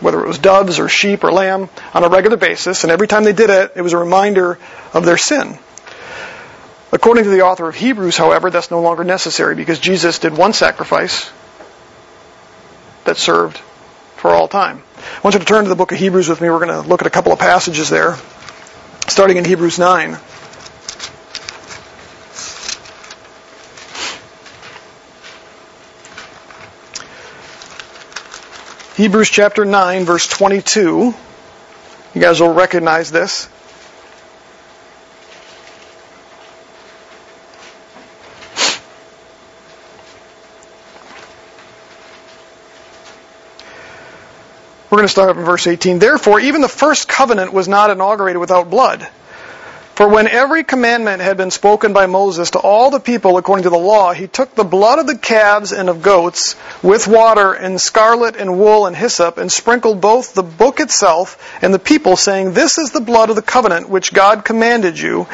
whether 0.00 0.20
it 0.20 0.26
was 0.26 0.38
doves 0.38 0.78
or 0.78 0.88
sheep 0.88 1.24
or 1.24 1.32
lamb, 1.32 1.68
on 1.94 2.04
a 2.04 2.08
regular 2.08 2.36
basis, 2.36 2.84
and 2.84 2.90
every 2.90 3.08
time 3.08 3.24
they 3.24 3.32
did 3.32 3.50
it, 3.50 3.72
it 3.76 3.82
was 3.82 3.92
a 3.92 3.98
reminder 3.98 4.58
of 4.92 5.04
their 5.04 5.16
sin. 5.16 5.58
According 6.92 7.24
to 7.24 7.30
the 7.30 7.42
author 7.42 7.68
of 7.68 7.74
Hebrews, 7.76 8.16
however, 8.16 8.50
that's 8.50 8.70
no 8.70 8.80
longer 8.80 9.04
necessary 9.04 9.54
because 9.54 9.78
Jesus 9.78 10.18
did 10.18 10.36
one 10.36 10.52
sacrifice 10.52 11.30
that 13.04 13.16
served 13.16 13.58
for 14.16 14.30
all 14.30 14.48
time. 14.48 14.82
I 14.98 15.20
want 15.22 15.34
you 15.34 15.40
to 15.40 15.46
turn 15.46 15.64
to 15.64 15.68
the 15.68 15.76
book 15.76 15.92
of 15.92 15.98
Hebrews 15.98 16.28
with 16.28 16.40
me. 16.40 16.50
We're 16.50 16.64
going 16.64 16.82
to 16.82 16.88
look 16.88 17.00
at 17.00 17.06
a 17.06 17.10
couple 17.10 17.32
of 17.32 17.38
passages 17.38 17.88
there 17.88 18.16
starting 19.08 19.36
in 19.36 19.44
Hebrews 19.44 19.78
9. 19.78 20.18
Hebrews 29.00 29.30
chapter 29.30 29.64
9, 29.64 30.04
verse 30.04 30.26
22. 30.26 31.14
You 32.14 32.20
guys 32.20 32.38
will 32.38 32.52
recognize 32.52 33.10
this. 33.10 33.48
We're 44.90 44.98
going 44.98 45.04
to 45.04 45.08
start 45.08 45.30
up 45.30 45.38
in 45.38 45.44
verse 45.44 45.66
18. 45.66 45.98
Therefore, 45.98 46.38
even 46.38 46.60
the 46.60 46.68
first 46.68 47.08
covenant 47.08 47.54
was 47.54 47.68
not 47.68 47.88
inaugurated 47.88 48.38
without 48.38 48.68
blood. 48.68 49.08
For 50.00 50.08
when 50.08 50.28
every 50.28 50.64
commandment 50.64 51.20
had 51.20 51.36
been 51.36 51.50
spoken 51.50 51.92
by 51.92 52.06
Moses 52.06 52.52
to 52.52 52.58
all 52.58 52.88
the 52.88 53.00
people 53.00 53.36
according 53.36 53.64
to 53.64 53.68
the 53.68 53.76
law, 53.76 54.14
he 54.14 54.28
took 54.28 54.54
the 54.54 54.64
blood 54.64 54.98
of 54.98 55.06
the 55.06 55.18
calves 55.18 55.72
and 55.72 55.90
of 55.90 56.00
goats 56.00 56.56
with 56.82 57.06
water 57.06 57.52
and 57.52 57.78
scarlet 57.78 58.34
and 58.34 58.58
wool 58.58 58.86
and 58.86 58.96
hyssop 58.96 59.36
and 59.36 59.52
sprinkled 59.52 60.00
both 60.00 60.32
the 60.32 60.42
book 60.42 60.80
itself 60.80 61.36
and 61.60 61.74
the 61.74 61.78
people, 61.78 62.16
saying, 62.16 62.54
This 62.54 62.78
is 62.78 62.92
the 62.92 63.02
blood 63.02 63.28
of 63.28 63.36
the 63.36 63.42
covenant 63.42 63.90
which 63.90 64.14
God 64.14 64.42
commanded 64.42 64.98
you. 64.98 65.26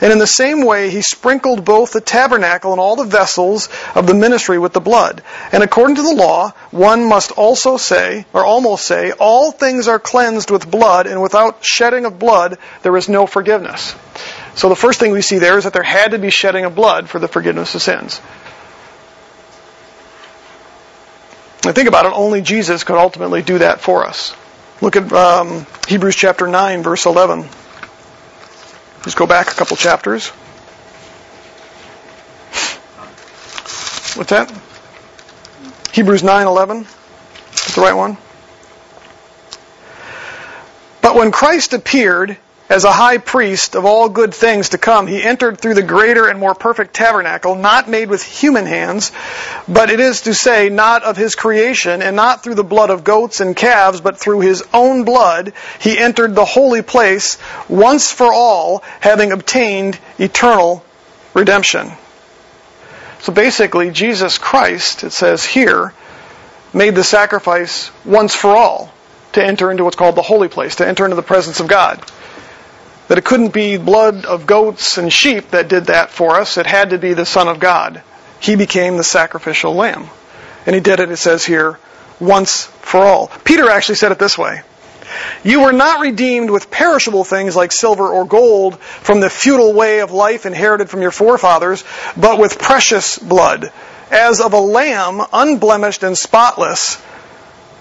And 0.00 0.10
in 0.10 0.18
the 0.18 0.26
same 0.26 0.64
way, 0.64 0.88
he 0.88 1.02
sprinkled 1.02 1.62
both 1.62 1.92
the 1.92 2.00
tabernacle 2.00 2.72
and 2.72 2.80
all 2.80 2.96
the 2.96 3.04
vessels 3.04 3.68
of 3.94 4.06
the 4.06 4.14
ministry 4.14 4.58
with 4.58 4.72
the 4.72 4.80
blood. 4.80 5.22
And 5.52 5.62
according 5.62 5.96
to 5.96 6.02
the 6.02 6.14
law, 6.14 6.54
one 6.70 7.10
must 7.10 7.32
also 7.32 7.76
say, 7.76 8.24
or 8.32 8.42
almost 8.42 8.86
say, 8.86 9.12
All 9.12 9.52
things 9.52 9.86
are 9.86 9.98
cleansed 9.98 10.50
with 10.50 10.70
blood, 10.70 11.06
and 11.06 11.20
without 11.20 11.62
shedding 11.62 12.06
of 12.06 12.18
blood, 12.18 12.56
there 12.82 12.96
is 12.96 13.10
no 13.10 13.26
forgiveness. 13.26 13.94
So 14.54 14.68
the 14.68 14.76
first 14.76 15.00
thing 15.00 15.12
we 15.12 15.22
see 15.22 15.38
there 15.38 15.58
is 15.58 15.64
that 15.64 15.72
there 15.72 15.82
had 15.82 16.12
to 16.12 16.18
be 16.18 16.30
shedding 16.30 16.64
of 16.64 16.74
blood 16.74 17.08
for 17.08 17.18
the 17.18 17.28
forgiveness 17.28 17.74
of 17.74 17.82
sins. 17.82 18.20
And 21.64 21.74
think 21.74 21.88
about 21.88 22.06
it, 22.06 22.12
only 22.14 22.42
Jesus 22.42 22.84
could 22.84 22.96
ultimately 22.96 23.42
do 23.42 23.58
that 23.58 23.80
for 23.80 24.04
us. 24.04 24.34
Look 24.80 24.96
at 24.96 25.12
um, 25.12 25.66
Hebrews 25.88 26.14
chapter 26.14 26.46
9, 26.46 26.82
verse 26.82 27.06
11. 27.06 27.48
Just 29.02 29.16
go 29.16 29.26
back 29.26 29.50
a 29.50 29.54
couple 29.54 29.76
chapters. 29.76 30.28
What's 34.16 34.30
that? 34.30 34.52
Hebrews 35.92 36.22
9:11. 36.22 36.86
Is 37.52 37.74
the 37.74 37.80
right 37.80 37.92
one? 37.94 38.16
But 41.02 41.16
when 41.16 41.32
Christ 41.32 41.72
appeared, 41.72 42.36
as 42.68 42.84
a 42.84 42.92
high 42.92 43.18
priest 43.18 43.76
of 43.76 43.84
all 43.84 44.08
good 44.08 44.32
things 44.32 44.70
to 44.70 44.78
come, 44.78 45.06
he 45.06 45.22
entered 45.22 45.58
through 45.58 45.74
the 45.74 45.82
greater 45.82 46.26
and 46.26 46.38
more 46.38 46.54
perfect 46.54 46.94
tabernacle, 46.94 47.54
not 47.54 47.88
made 47.88 48.08
with 48.08 48.22
human 48.22 48.64
hands, 48.64 49.12
but 49.68 49.90
it 49.90 50.00
is 50.00 50.22
to 50.22 50.32
say, 50.32 50.70
not 50.70 51.02
of 51.02 51.16
his 51.16 51.34
creation, 51.34 52.00
and 52.00 52.16
not 52.16 52.42
through 52.42 52.54
the 52.54 52.64
blood 52.64 52.88
of 52.88 53.04
goats 53.04 53.40
and 53.40 53.54
calves, 53.54 54.00
but 54.00 54.18
through 54.18 54.40
his 54.40 54.64
own 54.72 55.04
blood, 55.04 55.52
he 55.78 55.98
entered 55.98 56.34
the 56.34 56.44
holy 56.44 56.80
place 56.80 57.36
once 57.68 58.10
for 58.10 58.32
all, 58.32 58.82
having 59.00 59.32
obtained 59.32 59.98
eternal 60.18 60.82
redemption. 61.34 61.92
So 63.20 63.32
basically, 63.32 63.90
Jesus 63.90 64.38
Christ, 64.38 65.04
it 65.04 65.12
says 65.12 65.44
here, 65.44 65.92
made 66.72 66.94
the 66.94 67.04
sacrifice 67.04 67.90
once 68.06 68.34
for 68.34 68.56
all 68.56 68.90
to 69.32 69.44
enter 69.44 69.70
into 69.70 69.84
what's 69.84 69.96
called 69.96 70.14
the 70.14 70.22
holy 70.22 70.48
place, 70.48 70.76
to 70.76 70.88
enter 70.88 71.04
into 71.04 71.16
the 71.16 71.22
presence 71.22 71.60
of 71.60 71.66
God 71.66 72.02
that 73.08 73.18
it 73.18 73.24
couldn't 73.24 73.52
be 73.52 73.76
blood 73.76 74.24
of 74.24 74.46
goats 74.46 74.98
and 74.98 75.12
sheep 75.12 75.50
that 75.50 75.68
did 75.68 75.86
that 75.86 76.10
for 76.10 76.36
us. 76.36 76.56
It 76.56 76.66
had 76.66 76.90
to 76.90 76.98
be 76.98 77.14
the 77.14 77.26
Son 77.26 77.48
of 77.48 77.60
God. 77.60 78.02
He 78.40 78.56
became 78.56 78.96
the 78.96 79.04
sacrificial 79.04 79.74
lamb. 79.74 80.08
And 80.66 80.74
he 80.74 80.80
did 80.80 81.00
it, 81.00 81.10
it 81.10 81.16
says 81.16 81.44
here, 81.44 81.78
once 82.18 82.64
for 82.64 83.00
all. 83.00 83.28
Peter 83.44 83.68
actually 83.68 83.96
said 83.96 84.12
it 84.12 84.18
this 84.18 84.38
way. 84.38 84.62
You 85.42 85.60
were 85.62 85.72
not 85.72 86.00
redeemed 86.00 86.50
with 86.50 86.70
perishable 86.70 87.24
things 87.24 87.54
like 87.54 87.72
silver 87.72 88.08
or 88.08 88.24
gold 88.24 88.78
from 88.80 89.20
the 89.20 89.30
futile 89.30 89.72
way 89.72 90.00
of 90.00 90.10
life 90.10 90.46
inherited 90.46 90.88
from 90.88 91.02
your 91.02 91.10
forefathers, 91.10 91.84
but 92.16 92.38
with 92.38 92.58
precious 92.58 93.18
blood, 93.18 93.70
as 94.10 94.40
of 94.40 94.54
a 94.54 94.60
lamb 94.60 95.20
unblemished 95.32 96.02
and 96.02 96.16
spotless, 96.16 97.00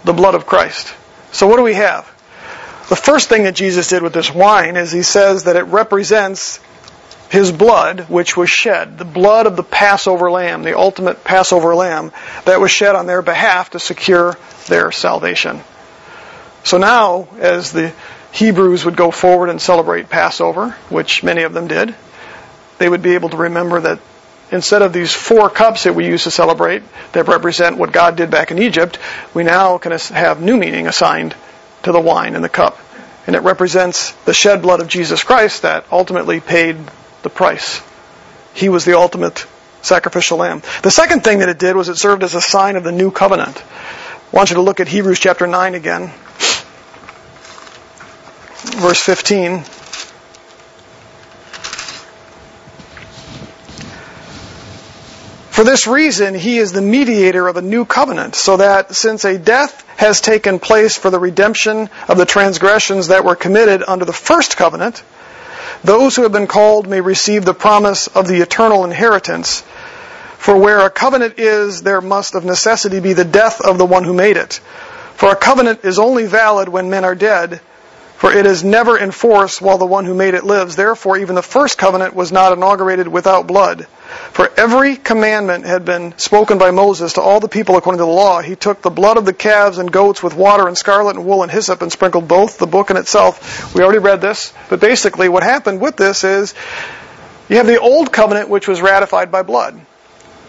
the 0.03 0.13
blood 0.13 0.35
of 0.35 0.45
Christ. 0.45 0.93
So 1.31 1.47
what 1.47 1.57
do 1.57 1.63
we 1.63 1.73
have? 1.73 2.12
The 2.93 3.01
first 3.01 3.27
thing 3.27 3.45
that 3.45 3.55
Jesus 3.55 3.87
did 3.87 4.03
with 4.03 4.13
this 4.13 4.31
wine 4.31 4.77
is 4.77 4.91
he 4.91 5.01
says 5.01 5.45
that 5.45 5.55
it 5.55 5.63
represents 5.63 6.59
his 7.31 7.51
blood, 7.51 8.01
which 8.01 8.37
was 8.37 8.51
shed, 8.51 8.99
the 8.99 9.03
blood 9.03 9.47
of 9.47 9.55
the 9.55 9.63
Passover 9.63 10.29
lamb, 10.29 10.61
the 10.61 10.77
ultimate 10.77 11.23
Passover 11.23 11.73
lamb, 11.73 12.11
that 12.45 12.61
was 12.61 12.69
shed 12.69 12.95
on 12.95 13.07
their 13.07 13.23
behalf 13.23 13.71
to 13.71 13.79
secure 13.79 14.37
their 14.67 14.91
salvation. 14.91 15.61
So 16.63 16.77
now, 16.77 17.29
as 17.39 17.71
the 17.71 17.91
Hebrews 18.31 18.85
would 18.85 18.95
go 18.95 19.09
forward 19.09 19.49
and 19.49 19.59
celebrate 19.59 20.11
Passover, 20.11 20.75
which 20.89 21.23
many 21.23 21.41
of 21.41 21.53
them 21.53 21.65
did, 21.65 21.95
they 22.77 22.87
would 22.87 23.01
be 23.01 23.15
able 23.15 23.29
to 23.29 23.37
remember 23.37 23.81
that 23.81 23.97
instead 24.51 24.83
of 24.83 24.93
these 24.93 25.11
four 25.11 25.49
cups 25.49 25.85
that 25.85 25.95
we 25.95 26.05
used 26.05 26.25
to 26.25 26.31
celebrate 26.31 26.83
that 27.13 27.27
represent 27.27 27.75
what 27.75 27.91
God 27.91 28.17
did 28.17 28.29
back 28.29 28.51
in 28.51 28.59
Egypt, 28.59 28.99
we 29.33 29.43
now 29.43 29.79
can 29.79 29.93
have 29.93 30.43
new 30.43 30.57
meaning 30.57 30.85
assigned 30.85 31.33
to 31.83 31.91
the 31.91 31.99
wine 31.99 32.35
and 32.35 32.43
the 32.43 32.49
cup. 32.49 32.77
And 33.25 33.35
it 33.35 33.43
represents 33.43 34.11
the 34.25 34.33
shed 34.33 34.61
blood 34.61 34.81
of 34.81 34.87
Jesus 34.87 35.23
Christ 35.23 35.61
that 35.61 35.85
ultimately 35.91 36.39
paid 36.39 36.77
the 37.21 37.29
price. 37.29 37.81
He 38.53 38.69
was 38.69 38.85
the 38.85 38.97
ultimate 38.97 39.45
sacrificial 39.81 40.37
lamb. 40.37 40.61
The 40.81 40.91
second 40.91 41.23
thing 41.23 41.39
that 41.39 41.49
it 41.49 41.59
did 41.59 41.75
was 41.75 41.89
it 41.89 41.97
served 41.97 42.23
as 42.23 42.35
a 42.35 42.41
sign 42.41 42.75
of 42.75 42.83
the 42.83 42.91
new 42.91 43.11
covenant. 43.11 43.63
I 43.63 44.35
want 44.35 44.49
you 44.49 44.55
to 44.55 44.61
look 44.61 44.79
at 44.79 44.87
Hebrews 44.87 45.19
chapter 45.19 45.47
9 45.47 45.75
again. 45.75 46.11
Verse 48.77 48.99
15. 48.99 49.63
For 55.53 55.63
this 55.63 55.85
reason, 55.85 56.33
he 56.33 56.57
is 56.57 56.71
the 56.71 56.81
mediator 56.81 57.47
of 57.47 57.57
a 57.57 57.61
new 57.61 57.85
covenant, 57.85 58.33
so 58.33 58.57
that 58.57 58.95
since 58.95 59.23
a 59.23 59.37
death 59.37 59.85
has 59.97 60.19
taken 60.19 60.57
place 60.57 60.97
for 60.97 61.11
the 61.11 61.19
redemption 61.19 61.91
of 62.07 62.17
the 62.17 62.25
transgressions 62.25 63.09
that 63.09 63.23
were 63.23 63.35
committed 63.35 63.83
under 63.87 64.03
the 64.03 64.13
first 64.13 64.57
covenant, 64.57 65.03
those 65.83 66.15
who 66.15 66.23
have 66.23 66.31
been 66.31 66.47
called 66.47 66.87
may 66.87 67.01
receive 67.01 67.45
the 67.45 67.53
promise 67.53 68.07
of 68.07 68.27
the 68.27 68.41
eternal 68.41 68.83
inheritance. 68.83 69.61
For 70.39 70.57
where 70.57 70.79
a 70.79 70.89
covenant 70.89 71.37
is, 71.37 71.83
there 71.83 72.01
must 72.01 72.33
of 72.33 72.43
necessity 72.43 72.99
be 72.99 73.13
the 73.13 73.23
death 73.23 73.61
of 73.61 73.77
the 73.77 73.85
one 73.85 74.05
who 74.05 74.13
made 74.15 74.37
it. 74.37 74.53
For 75.13 75.29
a 75.29 75.35
covenant 75.35 75.85
is 75.85 75.99
only 75.99 76.25
valid 76.25 76.67
when 76.67 76.89
men 76.89 77.05
are 77.05 77.13
dead, 77.13 77.61
for 78.23 78.31
it 78.31 78.45
is 78.45 78.63
never 78.63 78.97
in 78.97 79.11
force 79.11 79.59
while 79.59 79.77
the 79.77 79.85
one 79.85 80.05
who 80.05 80.13
made 80.13 80.33
it 80.33 80.45
lives. 80.45 80.77
Therefore, 80.77 81.17
even 81.17 81.35
the 81.35 81.41
first 81.41 81.77
covenant 81.77 82.13
was 82.13 82.31
not 82.31 82.53
inaugurated 82.53 83.05
without 83.05 83.47
blood. 83.47 83.85
For 84.31 84.49
every 84.55 84.95
commandment 84.95 85.65
had 85.65 85.83
been 85.83 86.17
spoken 86.17 86.57
by 86.57 86.71
Moses 86.71 87.11
to 87.13 87.21
all 87.21 87.41
the 87.41 87.49
people 87.49 87.75
according 87.75 87.97
to 87.97 88.05
the 88.05 88.09
law. 88.09 88.39
He 88.39 88.55
took 88.55 88.81
the 88.81 88.89
blood 88.89 89.17
of 89.17 89.25
the 89.25 89.33
calves 89.33 89.77
and 89.77 89.91
goats 89.91 90.23
with 90.23 90.35
water 90.35 90.69
and 90.69 90.77
scarlet 90.77 91.17
and 91.17 91.25
wool 91.25 91.43
and 91.43 91.51
hyssop 91.51 91.81
and 91.81 91.91
sprinkled 91.91 92.29
both 92.29 92.59
the 92.59 92.65
book 92.65 92.91
and 92.91 92.97
itself. 92.97 93.75
We 93.75 93.83
already 93.83 93.99
read 93.99 94.21
this, 94.21 94.53
but 94.69 94.79
basically 94.79 95.27
what 95.27 95.43
happened 95.43 95.81
with 95.81 95.97
this 95.97 96.23
is 96.23 96.53
you 97.49 97.57
have 97.57 97.67
the 97.67 97.81
old 97.81 98.13
covenant 98.13 98.47
which 98.47 98.69
was 98.69 98.81
ratified 98.81 99.33
by 99.33 99.43
blood. 99.43 99.85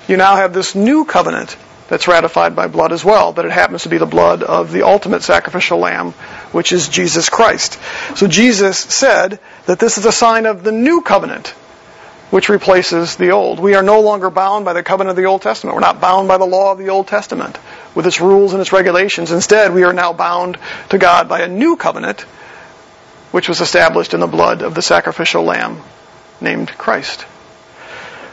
You 0.07 0.17
now 0.17 0.37
have 0.37 0.55
this 0.55 0.77
new 0.77 1.05
covenant 1.05 1.57
that's 1.89 2.09
ratified 2.09 2.57
by 2.57 2.67
blood 2.67 2.93
as 2.93 3.05
well, 3.05 3.33
but 3.33 3.45
it 3.45 3.53
happens 3.53 3.83
to 3.83 3.89
be 3.89 3.99
the 3.99 4.07
blood 4.07 4.43
of 4.43 4.73
the 4.73 4.83
ultimate 4.83 5.23
sacrificial 5.23 5.79
lamb, 5.79 6.13
which 6.53 6.73
is 6.73 6.89
Jesus 6.89 7.29
Christ. 7.29 7.79
So 8.17 8.27
Jesus 8.27 8.79
said 8.79 9.39
that 9.67 9.79
this 9.79 9.99
is 9.99 10.07
a 10.07 10.13
sign 10.13 10.47
of 10.47 10.63
the 10.63 10.73
new 10.73 11.03
covenant 11.03 11.55
which 12.31 12.49
replaces 12.49 13.15
the 13.15 13.31
old. 13.31 13.61
We 13.61 13.75
are 13.75 13.83
no 13.83 14.01
longer 14.01 14.29
bound 14.29 14.65
by 14.65 14.73
the 14.73 14.83
covenant 14.83 15.11
of 15.11 15.23
the 15.23 15.29
Old 15.29 15.43
Testament. 15.43 15.77
We're 15.77 15.83
not 15.83 16.01
bound 16.01 16.27
by 16.27 16.37
the 16.37 16.45
law 16.45 16.73
of 16.73 16.79
the 16.79 16.89
Old 16.89 17.07
Testament 17.07 17.59
with 17.95 18.07
its 18.07 18.21
rules 18.21 18.53
and 18.53 18.61
its 18.61 18.73
regulations. 18.73 19.31
Instead, 19.31 19.73
we 19.73 19.85
are 19.85 19.93
now 19.93 20.13
bound 20.13 20.59
to 20.89 20.99
God 20.99 21.29
by 21.29 21.43
a 21.43 21.49
new 21.49 21.77
covenant, 21.77 22.23
which 23.31 23.49
was 23.49 23.61
established 23.61 24.15
in 24.15 24.21
the 24.21 24.27
blood 24.27 24.63
of 24.63 24.75
the 24.75 24.83
sacrificial 24.83 25.45
lamb 25.45 25.81
named 26.41 26.71
Christ. 26.71 27.21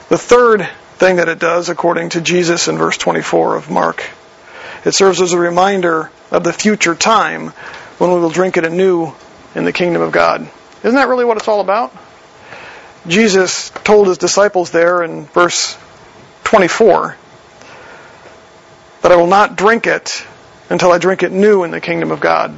The 0.09 0.17
third 0.17 0.67
thing 1.01 1.15
that 1.15 1.29
it 1.29 1.39
does, 1.39 1.69
according 1.69 2.09
to 2.09 2.21
Jesus 2.21 2.67
in 2.67 2.77
verse 2.77 2.95
24 2.95 3.55
of 3.55 3.71
Mark, 3.71 4.07
it 4.85 4.91
serves 4.91 5.19
as 5.19 5.33
a 5.33 5.39
reminder 5.39 6.11
of 6.29 6.43
the 6.43 6.53
future 6.53 6.93
time 6.93 7.47
when 7.97 8.13
we 8.13 8.19
will 8.19 8.29
drink 8.29 8.55
it 8.55 8.65
anew 8.65 9.11
in 9.55 9.65
the 9.65 9.73
kingdom 9.73 10.03
of 10.03 10.11
God. 10.11 10.47
Isn't 10.83 10.93
that 10.93 11.07
really 11.07 11.25
what 11.25 11.37
it's 11.37 11.47
all 11.47 11.59
about? 11.59 11.91
Jesus 13.07 13.71
told 13.83 14.09
his 14.09 14.19
disciples 14.19 14.69
there 14.69 15.01
in 15.01 15.25
verse 15.25 15.75
24 16.43 17.17
that 19.01 19.11
I 19.11 19.15
will 19.15 19.25
not 19.25 19.55
drink 19.55 19.87
it 19.87 20.23
until 20.69 20.91
I 20.91 20.99
drink 20.99 21.23
it 21.23 21.31
new 21.31 21.63
in 21.63 21.71
the 21.71 21.81
kingdom 21.81 22.11
of 22.11 22.19
God. 22.19 22.55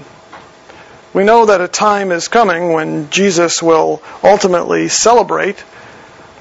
We 1.14 1.24
know 1.24 1.46
that 1.46 1.62
a 1.62 1.70
time 1.70 2.12
is 2.12 2.28
coming 2.28 2.74
when 2.74 3.10
Jesus 3.10 3.64
will 3.64 4.04
ultimately 4.22 4.90
celebrate 4.90 5.64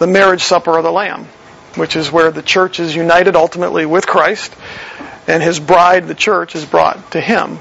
the 0.01 0.09
marriage 0.09 0.43
supper 0.43 0.77
of 0.77 0.83
the 0.83 0.91
Lamb, 0.91 1.29
which 1.75 1.97
is 1.97 2.11
where 2.13 2.31
the 2.31 2.43
church 2.43 2.81
is 2.81 2.95
united 2.95 3.37
ultimately 3.37 3.87
with 3.87 4.07
Christ, 4.07 4.55
and 5.27 5.43
his 5.43 5.61
bride, 5.61 6.07
the 6.07 6.15
church, 6.15 6.55
is 6.55 6.65
brought 6.65 7.13
to 7.13 7.21
him. 7.21 7.59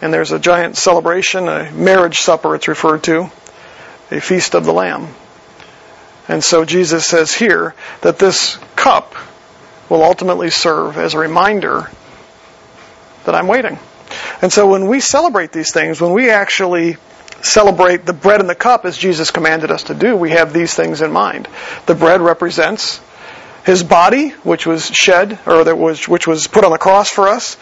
And 0.00 0.12
there's 0.12 0.32
a 0.32 0.38
giant 0.38 0.76
celebration, 0.76 1.48
a 1.48 1.70
marriage 1.72 2.18
supper 2.18 2.54
it's 2.54 2.68
referred 2.68 3.04
to, 3.04 3.30
a 4.10 4.20
feast 4.20 4.54
of 4.54 4.64
the 4.64 4.72
Lamb. 4.72 5.08
And 6.28 6.42
so 6.42 6.64
Jesus 6.64 7.06
says 7.06 7.32
here 7.32 7.74
that 8.00 8.18
this 8.18 8.58
cup 8.76 9.14
will 9.88 10.02
ultimately 10.02 10.50
serve 10.50 10.96
as 10.96 11.14
a 11.14 11.18
reminder 11.18 11.90
that 13.24 13.34
I'm 13.34 13.46
waiting. 13.46 13.78
And 14.42 14.52
so 14.52 14.66
when 14.66 14.86
we 14.88 15.00
celebrate 15.00 15.52
these 15.52 15.72
things, 15.72 16.00
when 16.00 16.12
we 16.12 16.30
actually 16.30 16.96
celebrate 17.42 18.06
the 18.06 18.12
bread 18.12 18.40
and 18.40 18.48
the 18.48 18.54
cup 18.54 18.84
as 18.84 18.96
Jesus 18.96 19.30
commanded 19.30 19.70
us 19.70 19.84
to 19.84 19.94
do, 19.94 20.16
we 20.16 20.30
have 20.30 20.52
these 20.52 20.74
things 20.74 21.02
in 21.02 21.12
mind. 21.12 21.48
The 21.86 21.94
bread 21.94 22.20
represents 22.20 23.00
his 23.64 23.82
body, 23.82 24.30
which 24.30 24.66
was 24.66 24.90
shed, 24.90 25.38
or 25.46 25.64
that 25.64 25.76
was, 25.76 26.06
which 26.06 26.26
was 26.26 26.46
put 26.46 26.64
on 26.64 26.70
the 26.70 26.78
cross 26.78 27.08
for 27.08 27.28
us. 27.28 27.56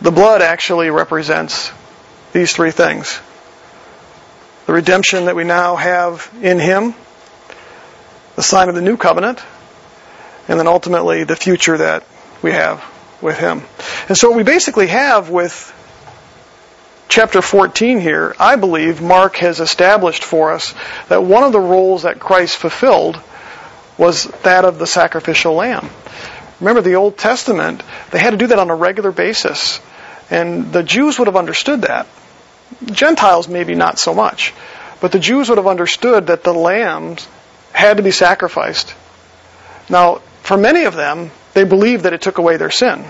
The 0.00 0.10
blood 0.10 0.42
actually 0.42 0.90
represents 0.90 1.70
these 2.32 2.52
three 2.52 2.72
things. 2.72 3.18
The 4.66 4.72
redemption 4.72 5.26
that 5.26 5.36
we 5.36 5.44
now 5.44 5.76
have 5.76 6.30
in 6.42 6.58
him, 6.58 6.94
the 8.36 8.42
sign 8.42 8.68
of 8.68 8.74
the 8.74 8.82
new 8.82 8.96
covenant, 8.96 9.42
and 10.48 10.58
then 10.58 10.66
ultimately 10.66 11.24
the 11.24 11.36
future 11.36 11.78
that 11.78 12.04
we 12.42 12.52
have 12.52 12.84
with 13.20 13.38
him. 13.38 13.62
And 14.08 14.16
so 14.16 14.28
what 14.28 14.36
we 14.36 14.42
basically 14.42 14.88
have 14.88 15.30
with 15.30 15.72
chapter 17.08 17.40
14 17.40 18.00
here, 18.00 18.34
I 18.38 18.56
believe 18.56 19.00
Mark 19.00 19.36
has 19.36 19.60
established 19.60 20.24
for 20.24 20.52
us 20.52 20.74
that 21.08 21.22
one 21.22 21.44
of 21.44 21.52
the 21.52 21.60
roles 21.60 22.02
that 22.02 22.18
Christ 22.18 22.56
fulfilled 22.56 23.20
was 24.02 24.24
that 24.42 24.64
of 24.64 24.80
the 24.80 24.86
sacrificial 24.86 25.54
lamb. 25.54 25.88
Remember 26.58 26.80
the 26.80 26.96
Old 26.96 27.16
Testament, 27.16 27.84
they 28.10 28.18
had 28.18 28.30
to 28.30 28.36
do 28.36 28.48
that 28.48 28.58
on 28.58 28.68
a 28.68 28.74
regular 28.74 29.12
basis. 29.12 29.78
And 30.28 30.72
the 30.72 30.82
Jews 30.82 31.20
would 31.20 31.28
have 31.28 31.36
understood 31.36 31.82
that. 31.82 32.08
Gentiles 32.84 33.46
maybe 33.46 33.76
not 33.76 34.00
so 34.00 34.12
much. 34.12 34.54
But 35.00 35.12
the 35.12 35.20
Jews 35.20 35.48
would 35.48 35.58
have 35.58 35.68
understood 35.68 36.26
that 36.26 36.42
the 36.42 36.52
lambs 36.52 37.28
had 37.72 37.98
to 37.98 38.02
be 38.02 38.10
sacrificed. 38.10 38.92
Now, 39.88 40.16
for 40.42 40.56
many 40.56 40.82
of 40.82 40.96
them, 40.96 41.30
they 41.54 41.62
believed 41.62 42.02
that 42.02 42.12
it 42.12 42.22
took 42.22 42.38
away 42.38 42.56
their 42.56 42.72
sin. 42.72 43.04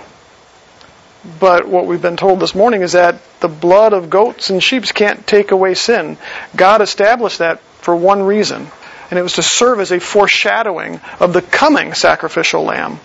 But 1.40 1.66
what 1.66 1.86
we've 1.86 2.02
been 2.02 2.18
told 2.18 2.38
this 2.38 2.54
morning 2.54 2.82
is 2.82 2.92
that 2.92 3.16
the 3.40 3.48
blood 3.48 3.94
of 3.94 4.10
goats 4.10 4.50
and 4.50 4.62
sheep 4.62 4.84
can't 4.84 5.26
take 5.26 5.52
away 5.52 5.72
sin. 5.72 6.18
God 6.54 6.82
established 6.82 7.38
that 7.38 7.60
for 7.80 7.96
one 7.96 8.24
reason, 8.24 8.66
and 9.12 9.18
it 9.18 9.22
was 9.22 9.34
to 9.34 9.42
serve 9.42 9.78
as 9.78 9.92
a 9.92 10.00
foreshadowing 10.00 10.98
of 11.20 11.34
the 11.34 11.42
coming 11.42 11.92
sacrificial 11.92 12.62
lamb. 12.62 12.98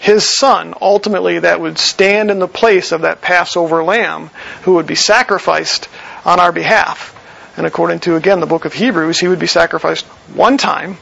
His 0.00 0.28
son, 0.28 0.74
ultimately, 0.80 1.38
that 1.38 1.60
would 1.60 1.78
stand 1.78 2.32
in 2.32 2.40
the 2.40 2.48
place 2.48 2.90
of 2.90 3.02
that 3.02 3.20
Passover 3.20 3.84
lamb 3.84 4.30
who 4.62 4.74
would 4.74 4.88
be 4.88 4.96
sacrificed 4.96 5.88
on 6.24 6.40
our 6.40 6.50
behalf. 6.50 7.14
And 7.56 7.66
according 7.66 8.00
to, 8.00 8.16
again, 8.16 8.40
the 8.40 8.46
book 8.46 8.64
of 8.64 8.72
Hebrews, 8.72 9.20
he 9.20 9.28
would 9.28 9.38
be 9.38 9.46
sacrificed 9.46 10.06
one 10.34 10.58
time 10.58 10.96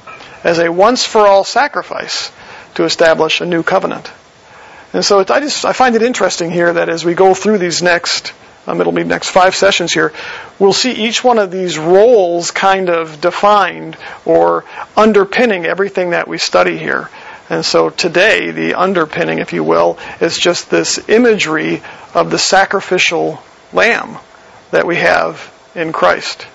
as 0.44 0.58
a 0.58 0.70
once 0.70 1.06
for 1.06 1.26
all 1.26 1.44
sacrifice 1.44 2.30
to 2.74 2.84
establish 2.84 3.40
a 3.40 3.46
new 3.46 3.62
covenant. 3.62 4.12
And 4.92 5.02
so 5.02 5.20
I 5.20 5.40
just 5.40 5.64
I 5.64 5.72
find 5.72 5.96
it 5.96 6.02
interesting 6.02 6.50
here 6.50 6.74
that 6.74 6.90
as 6.90 7.06
we 7.06 7.14
go 7.14 7.32
through 7.32 7.56
these 7.56 7.80
next 7.80 8.34
um, 8.66 8.80
it'll 8.80 8.92
be 8.92 9.04
next 9.04 9.30
five 9.30 9.54
sessions 9.54 9.92
here, 9.92 10.12
we'll 10.58 10.72
see 10.72 10.92
each 10.92 11.24
one 11.24 11.38
of 11.38 11.50
these 11.50 11.78
roles 11.78 12.50
kind 12.50 12.88
of 12.88 13.20
defined 13.20 13.96
or 14.24 14.64
underpinning 14.96 15.64
everything 15.64 16.10
that 16.10 16.28
we 16.28 16.38
study 16.38 16.78
here. 16.78 17.10
And 17.50 17.64
so 17.64 17.90
today, 17.90 18.50
the 18.50 18.74
underpinning, 18.74 19.38
if 19.38 19.52
you 19.52 19.64
will, 19.64 19.98
is 20.20 20.38
just 20.38 20.70
this 20.70 21.08
imagery 21.08 21.82
of 22.14 22.30
the 22.30 22.38
sacrificial 22.38 23.42
lamb 23.72 24.18
that 24.70 24.86
we 24.86 24.96
have 24.96 25.52
in 25.74 25.92
Christ. 25.92 26.46